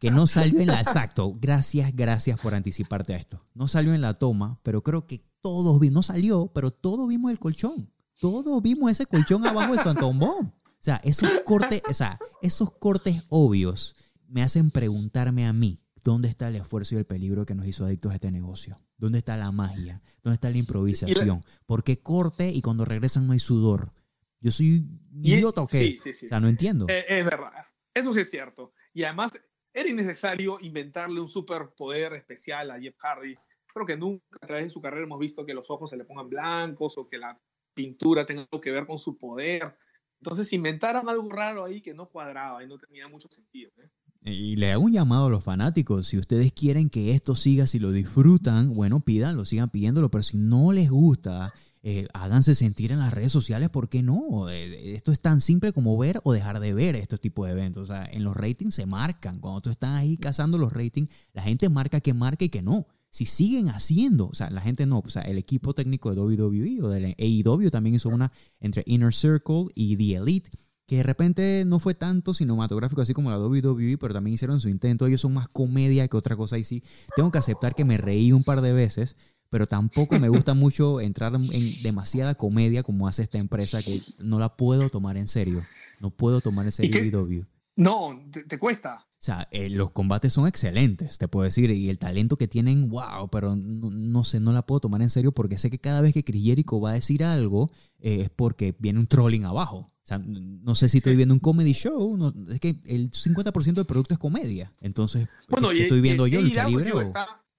que 0.00 0.10
no 0.10 0.26
salió 0.26 0.58
en 0.58 0.66
la... 0.66 0.80
Exacto. 0.80 1.32
Gracias, 1.38 1.94
gracias 1.94 2.40
por 2.40 2.54
anticiparte 2.54 3.14
a 3.14 3.18
esto. 3.18 3.40
No 3.54 3.68
salió 3.68 3.94
en 3.94 4.00
la 4.00 4.14
toma, 4.14 4.58
pero 4.64 4.82
creo 4.82 5.06
que 5.06 5.32
todos 5.44 5.78
vimos... 5.78 5.94
No 5.94 6.02
salió, 6.02 6.50
pero 6.54 6.70
todos 6.70 7.06
vimos 7.06 7.30
el 7.30 7.38
colchón. 7.38 7.92
Todos 8.18 8.62
vimos 8.62 8.90
ese 8.90 9.04
colchón 9.04 9.46
abajo 9.46 9.74
de 9.74 9.82
Swanton 9.82 10.18
Bomb. 10.18 10.48
O 10.48 10.80
sea, 10.80 10.96
esos 11.04 11.28
cortes, 11.44 11.82
o 11.86 11.92
sea, 11.92 12.18
esos 12.40 12.72
cortes 12.72 13.22
obvios 13.28 13.94
me 14.26 14.42
hacen 14.42 14.70
preguntarme 14.70 15.46
a 15.46 15.52
mí, 15.52 15.82
¿dónde 16.02 16.28
está 16.28 16.48
el 16.48 16.56
esfuerzo 16.56 16.94
y 16.94 16.98
el 16.98 17.04
peligro 17.04 17.44
que 17.44 17.54
nos 17.54 17.66
hizo 17.66 17.84
adictos 17.84 18.12
a 18.12 18.14
este 18.14 18.30
negocio? 18.30 18.76
¿Dónde 18.96 19.18
está 19.18 19.36
la 19.36 19.52
magia? 19.52 20.00
¿Dónde 20.22 20.34
está 20.34 20.48
la 20.48 20.56
improvisación? 20.56 21.42
¿Por 21.66 21.84
qué 21.84 22.00
corte 22.00 22.48
y 22.48 22.62
cuando 22.62 22.86
regresan 22.86 23.26
no 23.26 23.34
hay 23.34 23.38
sudor? 23.38 23.92
Yo 24.40 24.50
soy 24.50 24.86
idiota 25.22 25.60
o 25.60 25.66
qué? 25.66 25.94
o 25.98 26.14
sea, 26.28 26.40
no 26.40 26.48
entiendo. 26.48 26.86
Eh, 26.88 27.04
es 27.06 27.24
verdad. 27.24 27.66
Eso 27.92 28.14
sí 28.14 28.20
es 28.20 28.30
cierto. 28.30 28.72
Y 28.94 29.04
además, 29.04 29.38
era 29.74 29.88
innecesario 29.90 30.58
inventarle 30.60 31.20
un 31.20 31.28
superpoder 31.28 32.14
especial 32.14 32.70
a 32.70 32.80
Jeff 32.80 32.96
Hardy. 32.98 33.36
Creo 33.74 33.86
que 33.86 33.96
nunca 33.96 34.24
a 34.40 34.46
través 34.46 34.66
de 34.66 34.70
su 34.70 34.80
carrera 34.80 35.04
hemos 35.04 35.18
visto 35.18 35.44
que 35.44 35.52
los 35.52 35.68
ojos 35.68 35.90
se 35.90 35.96
le 35.96 36.04
pongan 36.04 36.30
blancos 36.30 36.96
o 36.96 37.08
que 37.08 37.18
la 37.18 37.36
pintura 37.74 38.24
tenga 38.24 38.42
algo 38.42 38.60
que 38.60 38.70
ver 38.70 38.86
con 38.86 39.00
su 39.00 39.18
poder. 39.18 39.76
Entonces 40.20 40.52
inventaron 40.52 41.08
algo 41.08 41.28
raro 41.28 41.64
ahí 41.64 41.82
que 41.82 41.92
no 41.92 42.08
cuadraba 42.08 42.62
y 42.62 42.68
no 42.68 42.78
tenía 42.78 43.08
mucho 43.08 43.28
sentido. 43.28 43.72
¿eh? 43.82 43.90
Y 44.30 44.54
le 44.56 44.70
hago 44.70 44.84
un 44.84 44.92
llamado 44.92 45.26
a 45.26 45.30
los 45.30 45.42
fanáticos. 45.42 46.06
Si 46.06 46.16
ustedes 46.16 46.52
quieren 46.52 46.88
que 46.88 47.10
esto 47.10 47.34
siga, 47.34 47.66
si 47.66 47.80
lo 47.80 47.90
disfrutan, 47.90 48.72
bueno, 48.72 49.00
pídanlo, 49.00 49.44
sigan 49.44 49.70
pidiéndolo. 49.70 50.08
Pero 50.08 50.22
si 50.22 50.38
no 50.38 50.70
les 50.70 50.88
gusta, 50.88 51.52
eh, 51.82 52.06
háganse 52.14 52.54
sentir 52.54 52.92
en 52.92 53.00
las 53.00 53.12
redes 53.12 53.32
sociales, 53.32 53.70
¿por 53.70 53.88
qué 53.88 54.04
no? 54.04 54.48
Eh, 54.48 54.94
esto 54.94 55.10
es 55.10 55.20
tan 55.20 55.40
simple 55.40 55.72
como 55.72 55.98
ver 55.98 56.20
o 56.22 56.32
dejar 56.32 56.60
de 56.60 56.72
ver 56.74 56.94
estos 56.94 57.20
tipos 57.20 57.46
de 57.46 57.52
eventos. 57.52 57.90
O 57.90 57.92
sea, 57.92 58.04
en 58.04 58.22
los 58.22 58.36
ratings 58.36 58.76
se 58.76 58.86
marcan. 58.86 59.40
Cuando 59.40 59.62
tú 59.62 59.70
estás 59.70 60.00
ahí 60.00 60.16
cazando 60.16 60.58
los 60.58 60.72
ratings, 60.72 61.10
la 61.32 61.42
gente 61.42 61.68
marca 61.68 62.00
que 62.00 62.14
marca 62.14 62.44
y 62.44 62.50
que 62.50 62.62
no 62.62 62.86
si 63.14 63.26
siguen 63.26 63.68
haciendo, 63.68 64.26
o 64.26 64.34
sea, 64.34 64.50
la 64.50 64.60
gente 64.60 64.86
no, 64.86 64.98
o 64.98 65.08
sea, 65.08 65.22
el 65.22 65.38
equipo 65.38 65.72
técnico 65.72 66.12
de 66.12 66.20
WWE 66.20 66.82
o 66.82 66.88
del 66.88 67.14
AEW 67.16 67.70
también 67.70 67.94
hizo 67.94 68.08
una 68.08 68.32
entre 68.58 68.82
Inner 68.86 69.14
Circle 69.14 69.66
y 69.72 69.96
The 69.96 70.16
Elite, 70.16 70.50
que 70.88 70.96
de 70.96 71.04
repente 71.04 71.62
no 71.64 71.78
fue 71.78 71.94
tanto 71.94 72.34
cinematográfico 72.34 73.02
así 73.02 73.14
como 73.14 73.30
la 73.30 73.38
WWE, 73.38 73.98
pero 73.98 74.14
también 74.14 74.34
hicieron 74.34 74.60
su 74.60 74.68
intento. 74.68 75.06
Ellos 75.06 75.20
son 75.20 75.32
más 75.32 75.48
comedia 75.48 76.08
que 76.08 76.16
otra 76.16 76.34
cosa 76.34 76.58
y 76.58 76.64
sí, 76.64 76.82
tengo 77.14 77.30
que 77.30 77.38
aceptar 77.38 77.76
que 77.76 77.84
me 77.84 77.98
reí 77.98 78.32
un 78.32 78.42
par 78.42 78.60
de 78.62 78.72
veces, 78.72 79.14
pero 79.48 79.68
tampoco 79.68 80.18
me 80.18 80.28
gusta 80.28 80.54
mucho 80.54 81.00
entrar 81.00 81.36
en 81.36 81.82
demasiada 81.84 82.34
comedia 82.34 82.82
como 82.82 83.06
hace 83.06 83.22
esta 83.22 83.38
empresa 83.38 83.80
que 83.80 84.02
no 84.18 84.40
la 84.40 84.56
puedo 84.56 84.90
tomar 84.90 85.18
en 85.18 85.28
serio. 85.28 85.62
No 86.00 86.10
puedo 86.10 86.40
tomar 86.40 86.66
en 86.66 86.72
serio 86.72 87.00
WWE. 87.00 87.46
No, 87.76 88.24
te, 88.48 88.58
cuesta. 88.58 89.04
O 89.04 89.16
sea, 89.18 89.48
eh, 89.50 89.68
los 89.68 89.90
combates 89.90 90.32
son 90.32 90.46
excelentes, 90.46 91.18
te 91.18 91.26
puedo 91.26 91.44
decir, 91.44 91.70
y 91.70 91.90
el 91.90 91.98
talento 91.98 92.36
que 92.36 92.46
tienen, 92.46 92.88
wow, 92.88 93.28
pero 93.30 93.56
no, 93.56 94.22
sé, 94.22 94.38
no 94.38 94.52
la 94.52 94.62
puedo 94.62 94.80
tomar 94.80 95.02
en 95.02 95.10
serio 95.10 95.32
porque 95.32 95.58
sé 95.58 95.70
que 95.70 95.80
cada 95.80 96.00
vez 96.00 96.12
que 96.12 96.22
Chris 96.22 96.44
Jericho 96.44 96.80
va 96.80 96.90
a 96.90 96.94
decir 96.94 97.24
algo 97.24 97.68
eh, 97.98 98.20
es 98.22 98.30
porque 98.30 98.76
viene 98.78 99.00
un 99.00 99.08
trolling 99.08 99.44
abajo. 99.44 99.90
O 100.04 100.06
sea, 100.06 100.18
no 100.18 100.74
sé 100.74 100.88
si 100.88 100.98
estoy 100.98 101.16
viendo 101.16 101.34
un 101.34 101.40
comedy 101.40 101.72
show, 101.72 102.16
no, 102.16 102.32
es 102.52 102.60
que 102.60 102.76
el 102.84 103.10
50% 103.10 103.72
del 103.72 103.86
producto 103.86 104.14
es 104.14 104.20
comedia. 104.20 104.70
Entonces, 104.80 105.28
bueno, 105.48 105.70
estoy 105.70 106.00
viendo 106.00 106.26
yo 106.26 106.42
lucha 106.42 106.68
libre 106.68 106.92
o... 106.92 107.00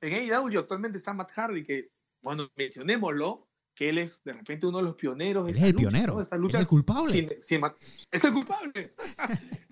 en 0.02 0.14
AEW 0.14 0.60
actualmente 0.60 0.98
está 0.98 1.14
Matt 1.14 1.32
Hardy, 1.32 1.64
que, 1.64 1.90
bueno, 2.22 2.48
mencionémoslo, 2.56 3.48
que 3.76 3.90
él 3.90 3.98
es 3.98 4.24
de 4.24 4.34
repente 4.34 4.66
uno 4.66 4.78
de 4.78 4.86
los 4.86 4.96
pioneros. 4.96 5.50
es 5.50 5.62
el 5.62 5.76
pionero. 5.76 6.22
es 6.22 6.32
el 6.32 6.68
culpable. 6.68 7.38
es 7.40 8.24
el 8.24 8.34
culpable. 8.34 8.96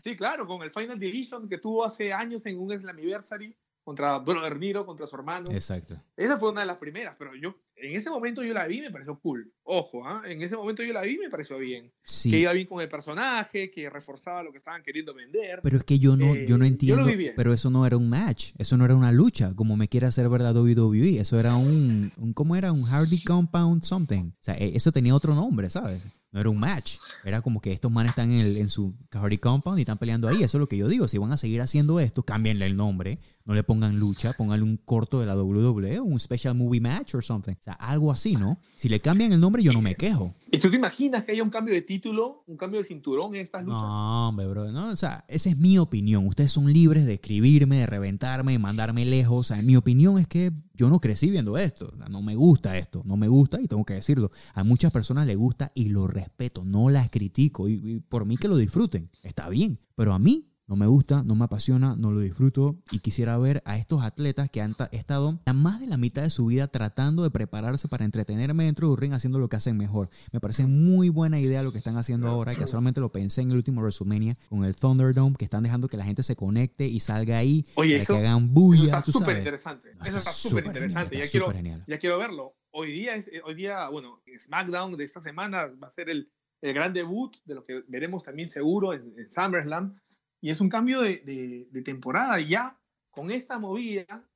sí, 0.03 0.15
claro, 0.15 0.45
con 0.45 0.61
el 0.61 0.71
Final 0.71 0.99
Division 0.99 1.47
que 1.47 1.57
tuvo 1.57 1.85
hace 1.85 2.11
años 2.11 2.45
en 2.45 2.59
un 2.59 2.77
Slammiversary 2.77 3.55
contra 3.83 4.17
Brother 4.19 4.57
Niro, 4.57 4.85
contra 4.85 5.07
su 5.07 5.15
hermano. 5.15 5.45
Exacto. 5.51 5.95
Esa 6.15 6.37
fue 6.37 6.51
una 6.51 6.61
de 6.61 6.67
las 6.67 6.77
primeras, 6.77 7.15
pero 7.17 7.35
yo 7.35 7.55
en 7.83 7.95
ese 7.95 8.09
momento 8.09 8.43
yo 8.43 8.53
la 8.53 8.65
vi 8.65 8.81
me 8.81 8.91
pareció 8.91 9.19
cool. 9.19 9.51
Ojo, 9.63 10.07
¿ah? 10.07 10.23
en 10.25 10.41
ese 10.41 10.55
momento 10.55 10.83
yo 10.83 10.93
la 10.93 11.01
vi 11.01 11.17
me 11.17 11.29
pareció 11.29 11.57
bien. 11.57 11.91
Que 12.23 12.39
iba 12.39 12.53
bien 12.53 12.67
con 12.67 12.81
el 12.81 12.89
personaje, 12.89 13.69
que 13.71 13.89
reforzaba 13.89 14.43
lo 14.43 14.51
que 14.51 14.57
estaban 14.57 14.83
queriendo 14.83 15.13
vender. 15.13 15.59
Pero 15.61 15.77
es 15.77 15.83
que 15.83 15.99
yo 15.99 16.15
no, 16.15 16.35
yo 16.35 16.57
no 16.57 16.65
eh, 16.65 16.69
entiendo. 16.69 17.09
pero 17.35 17.53
eso 17.53 17.69
no 17.69 17.85
era 17.85 17.97
un 17.97 18.09
match, 18.09 18.53
eso 18.57 18.77
no 18.77 18.85
era 18.85 18.95
una 18.95 19.11
lucha, 19.11 19.53
como 19.55 19.75
me 19.75 19.87
quiere 19.87 20.07
hacer 20.07 20.29
verdad 20.29 20.55
WWE. 20.55 21.19
Eso 21.19 21.39
era 21.39 21.55
un, 21.55 22.11
un 22.17 22.33
¿cómo 22.33 22.55
era? 22.55 22.71
Un 22.71 22.83
Hardy 22.83 23.21
Compound 23.23 23.83
something. 23.83 24.31
O 24.31 24.37
sea, 24.39 24.55
e, 24.55 24.75
eso 24.75 24.91
tenía 24.91 25.15
otro 25.15 25.35
nombre, 25.35 25.69
¿sabes? 25.69 26.19
No 26.33 26.39
era 26.39 26.49
un 26.49 26.59
match. 26.59 26.97
Era 27.23 27.41
como 27.41 27.61
que 27.61 27.71
estos 27.71 27.91
manes 27.91 28.09
están 28.09 28.31
en, 28.31 28.57
en 28.57 28.69
su 28.69 28.95
Hardy 29.11 29.37
Compound 29.37 29.77
y 29.77 29.83
están 29.83 29.99
peleando 29.99 30.27
ahí. 30.27 30.37
Eso 30.37 30.57
es 30.57 30.59
lo 30.59 30.67
que 30.67 30.77
yo 30.77 30.87
digo. 30.87 31.07
Si 31.07 31.19
van 31.19 31.31
a 31.31 31.37
seguir 31.37 31.61
haciendo 31.61 31.99
esto, 31.99 32.23
cámbienle 32.23 32.65
el 32.65 32.75
nombre. 32.75 33.19
No 33.45 33.53
le 33.53 33.63
pongan 33.63 33.99
lucha, 33.99 34.33
pónganle 34.33 34.63
un 34.63 34.77
corto 34.77 35.19
de 35.19 35.27
la 35.27 35.35
WWE, 35.35 35.99
un 35.99 36.19
special 36.19 36.55
movie 36.55 36.81
match 36.81 37.13
or 37.13 37.23
something. 37.23 37.53
O 37.53 37.61
sea, 37.63 37.72
algo 37.73 38.11
así, 38.11 38.35
¿no? 38.35 38.57
Si 38.75 38.89
le 38.89 38.99
cambian 38.99 39.31
el 39.31 39.39
nombre, 39.39 39.63
yo 39.63 39.73
no 39.73 39.81
me 39.81 39.95
quejo. 39.95 40.33
¿Y 40.51 40.59
tú 40.59 40.69
te 40.69 40.75
imaginas 40.75 41.23
que 41.23 41.31
haya 41.31 41.43
un 41.43 41.49
cambio 41.49 41.73
de 41.73 41.81
título, 41.81 42.43
un 42.47 42.57
cambio 42.57 42.79
de 42.79 42.83
cinturón 42.83 43.33
en 43.33 43.41
estas 43.41 43.63
luchas? 43.63 43.81
No, 43.81 44.29
hombre, 44.29 44.47
bro. 44.47 44.71
No, 44.71 44.89
o 44.89 44.95
sea, 44.95 45.25
esa 45.27 45.49
es 45.49 45.57
mi 45.57 45.77
opinión. 45.77 46.27
Ustedes 46.27 46.51
son 46.51 46.71
libres 46.71 47.05
de 47.05 47.15
escribirme, 47.15 47.77
de 47.77 47.85
reventarme, 47.85 48.51
de 48.51 48.59
mandarme 48.59 49.03
lejos. 49.05 49.39
O 49.39 49.43
sea, 49.43 49.61
mi 49.63 49.75
opinión 49.75 50.19
es 50.19 50.27
que 50.27 50.51
yo 50.75 50.89
no 50.89 50.99
crecí 50.99 51.31
viendo 51.31 51.57
esto. 51.57 51.91
no 52.09 52.21
me 52.21 52.35
gusta 52.35 52.77
esto. 52.77 53.01
No 53.05 53.17
me 53.17 53.27
gusta 53.27 53.59
y 53.61 53.67
tengo 53.67 53.83
que 53.83 53.95
decirlo. 53.95 54.29
A 54.53 54.63
muchas 54.63 54.91
personas 54.91 55.25
les 55.25 55.37
gusta 55.37 55.71
y 55.73 55.89
lo 55.89 56.07
respeto. 56.07 56.63
No 56.63 56.89
las 56.89 57.09
critico. 57.09 57.67
y 57.67 57.99
por 58.07 58.25
mí 58.25 58.37
que 58.37 58.47
lo 58.47 58.57
disfruten. 58.57 59.09
Está 59.23 59.49
bien. 59.49 59.79
Pero 59.95 60.13
a 60.13 60.19
mí 60.19 60.52
no 60.73 60.77
me 60.77 60.87
gusta, 60.87 61.21
no 61.21 61.35
me 61.35 61.45
apasiona, 61.45 61.95
no 61.95 62.11
lo 62.11 62.19
disfruto 62.19 62.79
y 62.89 62.97
quisiera 62.97 63.37
ver 63.37 63.61
a 63.63 63.77
estos 63.77 64.03
atletas 64.03 64.49
que 64.49 64.59
han 64.59 64.75
estado 64.91 65.39
a 65.45 65.53
más 65.53 65.79
de 65.79 65.85
la 65.85 65.97
mitad 65.97 66.23
de 66.23 66.31
su 66.31 66.47
vida 66.47 66.67
tratando 66.67 67.21
de 67.21 67.29
prepararse 67.29 67.87
para 67.87 68.05
entretenerme 68.05 68.63
dentro 68.63 68.87
de 68.87 68.93
un 68.93 68.99
ring 68.99 69.13
haciendo 69.13 69.37
lo 69.37 69.49
que 69.49 69.55
hacen 69.55 69.77
mejor. 69.77 70.09
Me 70.31 70.39
parece 70.39 70.65
muy 70.65 71.09
buena 71.09 71.39
idea 71.39 71.61
lo 71.61 71.71
que 71.71 71.77
están 71.77 71.95
haciendo 71.95 72.27
ahora, 72.27 72.55
que 72.55 72.65
solamente 72.65 73.01
lo 73.01 73.11
pensé 73.11 73.41
en 73.41 73.51
el 73.51 73.57
último 73.57 73.81
WrestleMania 73.81 74.33
con 74.49 74.65
el 74.65 74.75
Thunderdome, 74.75 75.35
que 75.35 75.45
están 75.45 75.61
dejando 75.61 75.87
que 75.87 75.97
la 75.97 76.05
gente 76.05 76.23
se 76.23 76.35
conecte 76.35 76.87
y 76.87 76.99
salga 77.01 77.37
ahí, 77.37 77.65
Oye, 77.75 78.03
que 78.03 78.17
hagan 78.17 78.51
bulla. 78.51 78.97
Eso 78.97 79.11
está 79.11 79.11
súper 79.11 79.37
interesante. 79.37 79.89
eso 80.03 80.17
está 80.17 80.31
súper 80.31 80.65
interesante. 80.65 81.17
Ya 81.19 81.27
quiero, 81.27 81.53
ya 81.85 81.99
quiero 81.99 82.17
verlo. 82.17 82.55
Hoy 82.71 82.91
día, 82.91 83.15
es, 83.15 83.29
hoy 83.45 83.53
día, 83.53 83.89
bueno, 83.89 84.23
SmackDown 84.35 84.97
de 84.97 85.03
esta 85.03 85.21
semana 85.21 85.67
va 85.67 85.85
a 85.85 85.91
ser 85.91 86.09
el, 86.09 86.31
el 86.61 86.73
gran 86.73 86.93
debut 86.93 87.37
de 87.45 87.53
lo 87.53 87.63
que 87.63 87.83
veremos 87.87 88.23
también 88.23 88.49
seguro 88.49 88.93
en, 88.93 89.13
en 89.19 89.29
SummerSlam 89.29 89.99
y 90.43 90.49
es 90.49 90.59
un 90.59 90.67
cambio 90.67 90.99
de, 90.99 91.67
de, 91.71 91.81
temporada. 91.83 92.37
Ya 92.41 92.77
con 93.11 93.31
esta 93.31 93.57
movida, 93.59 94.27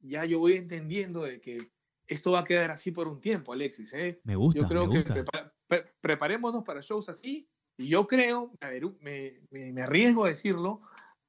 ya 0.00 0.24
yo 0.24 0.40
voy 0.40 0.54
entendiendo 0.54 1.22
de 1.22 1.40
que 1.40 1.70
esto 2.08 2.32
va 2.32 2.40
a 2.40 2.44
quedar 2.44 2.72
así 2.72 2.90
por 2.90 3.06
un 3.06 3.20
tiempo, 3.20 3.52
Alexis. 3.52 3.92
¿eh? 3.94 4.20
Me 4.24 4.34
gusta. 4.34 4.58
Yo 4.58 4.66
creo 4.66 4.90
que 4.90 5.24
preparémonos 6.00 6.64
para 6.64 6.80
shows 6.80 7.08
así. 7.08 7.48
Y 7.78 7.86
yo 7.86 8.08
creo, 8.08 8.52
a 8.60 8.70
ver, 8.70 8.82
me, 9.02 9.34
me, 9.52 9.82
arriesgo 9.82 10.24
a 10.24 10.30
decirlo, 10.30 10.80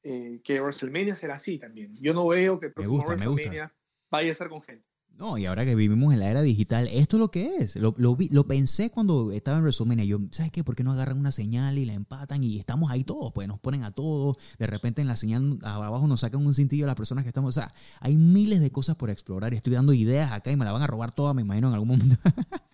eh, 0.02 0.42
que 0.44 0.60
WrestleMania 0.60 1.16
será 1.16 1.36
así 1.36 1.60
también. 1.60 1.96
Yo 2.02 2.16
no 2.16 2.26
veo 2.28 2.60
que 2.60 2.66
el 2.66 2.74
próximo 2.74 3.04
WrestleMania 3.04 3.72
vaya 4.10 4.32
a 4.32 4.34
ser 4.34 4.50
con 4.50 4.64
gente. 4.64 4.88
No, 5.16 5.38
y 5.38 5.46
ahora 5.46 5.64
que 5.64 5.76
vivimos 5.76 6.12
en 6.12 6.20
la 6.20 6.30
era 6.30 6.42
digital, 6.42 6.88
esto 6.92 7.18
es 7.18 7.20
lo 7.20 7.30
que 7.30 7.58
es. 7.58 7.76
Lo, 7.76 7.94
lo, 7.98 8.18
lo 8.32 8.48
pensé 8.48 8.90
cuando 8.90 9.32
estaba 9.32 9.58
en 9.58 9.64
WrestleMania. 9.64 10.06
Yo, 10.06 10.20
¿sabes 10.32 10.52
qué? 10.52 10.64
¿Por 10.64 10.76
qué 10.76 10.84
no 10.84 10.92
agarran 10.92 11.20
una 11.20 11.32
señal 11.32 11.78
y 11.78 11.86
la 11.86 11.94
empatan 11.94 12.44
y 12.44 12.58
estamos 12.58 12.90
ahí 12.92 13.04
todos? 13.04 13.32
Pues 13.32 13.48
nos 13.48 13.60
ponen 13.60 13.84
a 13.84 13.92
todos. 13.92 14.38
De 14.58 14.66
repente 14.66 15.02
en 15.02 15.08
la 15.08 15.16
señal 15.16 15.60
abajo 15.64 16.08
nos 16.08 16.22
sacan 16.22 16.46
un 16.46 16.54
cintillo 16.54 16.86
a 16.86 16.88
las 16.88 16.96
personas 16.96 17.24
que 17.24 17.30
estamos. 17.30 17.56
O 17.56 17.62
sea, 17.62 17.72
hay 18.00 18.18
miles 18.18 18.60
de 18.60 18.72
cosas 18.72 18.96
por 18.96 19.12
explorar. 19.12 19.54
Estoy 19.54 19.74
dando 19.74 19.94
ideas 19.94 20.32
acá 20.32 20.52
y 20.52 20.56
me 20.56 20.66
la 20.66 20.72
van 20.72 20.82
a 20.82 20.88
robar 20.88 21.12
todas, 21.12 21.36
me 21.36 21.44
imagino, 21.44 21.68
en 21.68 21.74
algún 21.76 21.90
momento. 21.90 22.16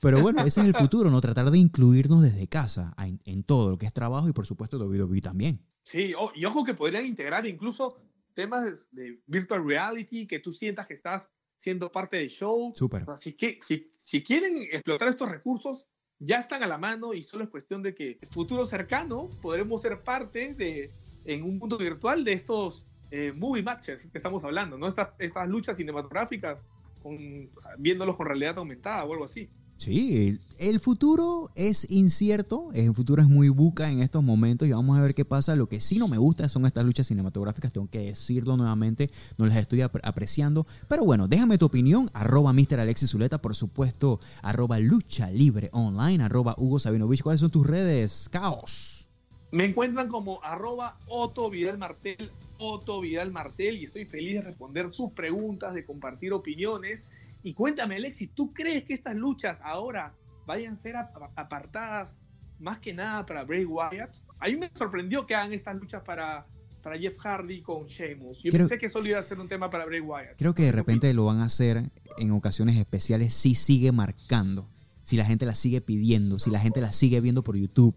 Pero 0.00 0.20
bueno, 0.20 0.44
ese 0.44 0.60
es 0.60 0.66
el 0.66 0.74
futuro, 0.74 1.10
¿no? 1.10 1.20
Tratar 1.20 1.50
de 1.50 1.58
incluirnos 1.58 2.22
desde 2.22 2.46
casa 2.48 2.94
en, 3.24 3.42
todo 3.42 3.70
lo 3.70 3.78
que 3.78 3.86
es 3.86 3.92
trabajo 3.92 4.28
y 4.28 4.32
por 4.32 4.46
supuesto 4.46 4.78
WWE 4.78 5.20
también. 5.20 5.60
Sí, 5.82 6.12
y 6.34 6.44
ojo 6.44 6.64
que 6.64 6.74
podrían 6.74 7.06
integrar 7.06 7.46
incluso 7.46 7.96
temas 8.38 8.86
de, 8.92 9.20
virtual 9.26 9.66
reality, 9.66 10.24
que 10.24 10.38
tú 10.38 10.52
sientas 10.52 10.86
que 10.86 10.94
estás 10.94 11.28
siendo 11.56 11.90
parte 11.90 12.18
del 12.18 12.28
show. 12.28 12.72
Súper. 12.72 13.02
Así 13.08 13.32
que 13.32 13.58
si, 13.62 13.92
si 13.96 14.22
quieren 14.22 14.56
explotar 14.70 15.08
estos 15.08 15.28
recursos, 15.28 15.88
ya 16.20 16.36
están 16.36 16.62
a 16.62 16.68
la 16.68 16.78
mano 16.78 17.14
y 17.14 17.24
solo 17.24 17.42
es 17.42 17.50
cuestión 17.50 17.82
de 17.82 17.96
que 17.96 18.16
en 18.22 18.30
futuro 18.30 18.64
cercano 18.64 19.28
podremos 19.42 19.82
ser 19.82 20.04
parte 20.04 20.54
de, 20.54 20.88
en 21.24 21.42
un 21.42 21.58
mundo 21.58 21.78
virtual 21.78 22.22
de 22.22 22.34
estos 22.34 22.86
eh, 23.10 23.32
movie 23.32 23.64
matches 23.64 24.06
que 24.06 24.18
estamos 24.18 24.44
hablando, 24.44 24.78
¿no? 24.78 24.86
Estas, 24.86 25.08
estas 25.18 25.48
luchas 25.48 25.76
cinematográficas, 25.76 26.64
con, 27.02 27.50
viéndolos 27.78 28.16
con 28.16 28.26
realidad 28.26 28.58
aumentada 28.58 29.04
o 29.04 29.12
algo 29.12 29.24
así. 29.24 29.50
Sí, 29.78 30.36
el 30.58 30.80
futuro 30.80 31.50
es 31.54 31.88
incierto, 31.88 32.68
el 32.74 32.92
futuro 32.92 33.22
es 33.22 33.28
muy 33.28 33.48
buca 33.48 33.92
en 33.92 34.00
estos 34.00 34.24
momentos 34.24 34.66
y 34.66 34.72
vamos 34.72 34.98
a 34.98 35.02
ver 35.02 35.14
qué 35.14 35.24
pasa. 35.24 35.54
Lo 35.54 35.68
que 35.68 35.80
sí 35.80 36.00
no 36.00 36.08
me 36.08 36.18
gusta 36.18 36.48
son 36.48 36.66
estas 36.66 36.84
luchas 36.84 37.06
cinematográficas, 37.06 37.72
tengo 37.72 37.88
que 37.88 38.00
decirlo 38.00 38.56
nuevamente, 38.56 39.08
no 39.38 39.46
las 39.46 39.56
estoy 39.56 39.82
apreciando. 39.82 40.66
Pero 40.88 41.04
bueno, 41.04 41.28
déjame 41.28 41.58
tu 41.58 41.66
opinión, 41.66 42.10
arroba 42.12 42.52
Mr. 42.52 42.80
Alexis 42.80 43.10
Zuleta, 43.10 43.40
por 43.40 43.54
supuesto, 43.54 44.18
arroba 44.42 44.80
Lucha 44.80 45.30
Libre 45.30 45.70
Online, 45.72 46.24
arroba 46.24 46.56
Hugo 46.58 46.80
Sabinovich. 46.80 47.22
¿Cuáles 47.22 47.40
son 47.40 47.52
tus 47.52 47.64
redes? 47.64 48.28
Caos. 48.32 49.08
Me 49.52 49.64
encuentran 49.64 50.08
como 50.08 50.42
arroba 50.42 50.98
Otto 51.06 51.50
Vidal 51.50 51.78
Martel, 51.78 52.32
Otto 52.58 53.00
Vidal 53.00 53.30
Martel, 53.30 53.78
y 53.78 53.84
estoy 53.84 54.06
feliz 54.06 54.34
de 54.34 54.42
responder 54.42 54.92
sus 54.92 55.12
preguntas, 55.12 55.72
de 55.72 55.84
compartir 55.84 56.32
opiniones 56.32 57.04
y 57.42 57.54
cuéntame, 57.54 57.96
Alexis, 57.96 58.30
¿tú 58.34 58.52
crees 58.52 58.84
que 58.84 58.94
estas 58.94 59.14
luchas 59.14 59.60
ahora 59.64 60.14
vayan 60.46 60.74
a 60.74 60.76
ser 60.76 60.96
apartadas 60.96 62.18
más 62.58 62.78
que 62.80 62.92
nada 62.92 63.24
para 63.24 63.44
Bray 63.44 63.64
Wyatt? 63.64 64.16
A 64.38 64.48
mí 64.48 64.56
me 64.56 64.70
sorprendió 64.74 65.26
que 65.26 65.34
hagan 65.34 65.52
estas 65.52 65.76
luchas 65.76 66.02
para, 66.02 66.46
para 66.82 66.98
Jeff 66.98 67.16
Hardy 67.18 67.62
con 67.62 67.86
Sheamus. 67.86 68.42
Yo 68.42 68.52
pensé 68.52 68.78
que 68.78 68.88
solo 68.88 69.08
iba 69.08 69.18
a 69.18 69.22
ser 69.22 69.38
un 69.38 69.48
tema 69.48 69.70
para 69.70 69.84
Bray 69.86 70.00
Wyatt. 70.00 70.36
Creo 70.36 70.54
que 70.54 70.64
de 70.64 70.72
repente 70.72 71.12
lo 71.14 71.26
van 71.26 71.40
a 71.40 71.44
hacer 71.44 71.82
en 72.18 72.30
ocasiones 72.32 72.76
especiales 72.76 73.34
si 73.34 73.54
sigue 73.54 73.92
marcando, 73.92 74.68
si 75.04 75.16
la 75.16 75.24
gente 75.24 75.46
la 75.46 75.54
sigue 75.54 75.80
pidiendo, 75.80 76.38
si 76.38 76.50
la 76.50 76.58
gente 76.58 76.80
la 76.80 76.92
sigue 76.92 77.20
viendo 77.20 77.42
por 77.44 77.56
YouTube. 77.56 77.94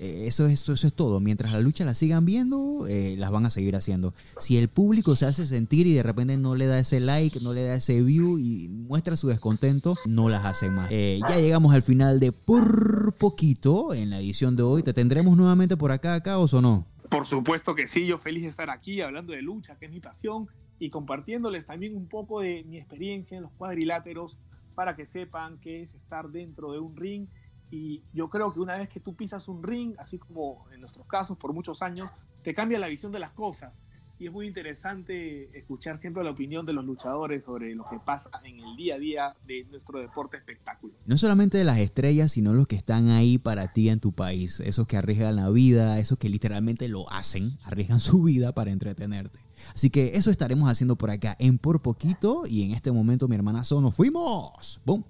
Eh, 0.00 0.26
eso, 0.26 0.46
eso, 0.46 0.72
eso, 0.72 0.86
es 0.86 0.94
todo. 0.94 1.20
Mientras 1.20 1.52
la 1.52 1.60
lucha 1.60 1.84
la 1.84 1.92
sigan 1.92 2.24
viendo, 2.24 2.86
eh, 2.88 3.16
las 3.18 3.30
van 3.30 3.44
a 3.44 3.50
seguir 3.50 3.76
haciendo. 3.76 4.14
Si 4.38 4.56
el 4.56 4.68
público 4.68 5.14
se 5.14 5.26
hace 5.26 5.46
sentir 5.46 5.86
y 5.86 5.92
de 5.92 6.02
repente 6.02 6.38
no 6.38 6.54
le 6.54 6.66
da 6.66 6.78
ese 6.78 7.00
like, 7.00 7.38
no 7.40 7.52
le 7.52 7.64
da 7.64 7.74
ese 7.74 8.02
view 8.02 8.38
y 8.38 8.70
muestra 8.70 9.14
su 9.14 9.28
descontento, 9.28 9.96
no 10.06 10.30
las 10.30 10.46
hacen 10.46 10.72
más. 10.72 10.88
Eh, 10.90 11.20
ya 11.28 11.36
llegamos 11.36 11.74
al 11.74 11.82
final 11.82 12.18
de 12.18 12.32
Por 12.32 13.14
Poquito 13.18 13.92
en 13.92 14.08
la 14.08 14.18
edición 14.18 14.56
de 14.56 14.62
hoy. 14.62 14.82
¿Te 14.82 14.94
tendremos 14.94 15.36
nuevamente 15.36 15.76
por 15.76 15.92
acá, 15.92 16.18
Caos, 16.22 16.54
o 16.54 16.62
no? 16.62 16.86
Por 17.10 17.26
supuesto 17.26 17.74
que 17.74 17.86
sí. 17.86 18.06
Yo 18.06 18.16
feliz 18.16 18.44
de 18.44 18.48
estar 18.48 18.70
aquí 18.70 19.02
hablando 19.02 19.34
de 19.34 19.42
lucha, 19.42 19.76
que 19.76 19.84
es 19.84 19.92
mi 19.92 20.00
pasión, 20.00 20.48
y 20.78 20.88
compartiéndoles 20.88 21.66
también 21.66 21.94
un 21.94 22.08
poco 22.08 22.40
de 22.40 22.64
mi 22.64 22.78
experiencia 22.78 23.36
en 23.36 23.42
los 23.42 23.52
cuadriláteros 23.52 24.38
para 24.74 24.96
que 24.96 25.04
sepan 25.04 25.58
qué 25.58 25.82
es 25.82 25.94
estar 25.94 26.30
dentro 26.30 26.72
de 26.72 26.78
un 26.78 26.96
ring 26.96 27.26
y 27.70 28.02
yo 28.12 28.28
creo 28.28 28.52
que 28.52 28.60
una 28.60 28.76
vez 28.76 28.88
que 28.88 29.00
tú 29.00 29.14
pisas 29.14 29.46
un 29.48 29.62
ring, 29.62 29.94
así 29.98 30.18
como 30.18 30.66
en 30.72 30.80
nuestros 30.80 31.06
casos 31.06 31.38
por 31.38 31.52
muchos 31.52 31.82
años, 31.82 32.10
te 32.42 32.54
cambia 32.54 32.78
la 32.78 32.88
visión 32.88 33.12
de 33.12 33.20
las 33.20 33.30
cosas. 33.30 33.80
y 34.18 34.26
es 34.26 34.32
muy 34.32 34.46
interesante 34.46 35.48
escuchar 35.58 35.96
siempre 35.96 36.22
la 36.22 36.32
opinión 36.32 36.66
de 36.66 36.74
los 36.74 36.84
luchadores 36.84 37.44
sobre 37.44 37.74
lo 37.74 37.88
que 37.88 37.98
pasa 37.98 38.28
en 38.44 38.60
el 38.60 38.76
día 38.76 38.96
a 38.96 38.98
día 38.98 39.36
de 39.46 39.64
nuestro 39.70 39.98
deporte 39.98 40.36
espectáculo. 40.36 40.92
No 41.06 41.16
solamente 41.16 41.56
de 41.56 41.64
las 41.64 41.78
estrellas, 41.78 42.32
sino 42.32 42.52
los 42.52 42.66
que 42.66 42.76
están 42.76 43.08
ahí 43.08 43.38
para 43.38 43.66
ti 43.68 43.88
en 43.88 43.98
tu 43.98 44.12
país, 44.12 44.60
esos 44.60 44.86
que 44.86 44.98
arriesgan 44.98 45.36
la 45.36 45.48
vida, 45.48 45.98
esos 45.98 46.18
que 46.18 46.28
literalmente 46.28 46.86
lo 46.88 47.10
hacen, 47.10 47.54
arriesgan 47.62 47.98
su 47.98 48.22
vida 48.22 48.52
para 48.52 48.72
entretenerte. 48.72 49.38
Así 49.74 49.88
que 49.88 50.08
eso 50.08 50.30
estaremos 50.30 50.68
haciendo 50.68 50.96
por 50.96 51.10
acá 51.10 51.34
en 51.38 51.56
Por 51.56 51.80
Poquito 51.80 52.42
y 52.46 52.64
en 52.64 52.72
este 52.72 52.92
momento 52.92 53.26
mi 53.26 53.36
hermana 53.36 53.62
nos 53.70 53.96
fuimos. 53.96 54.82
¡Bum! 54.84 55.02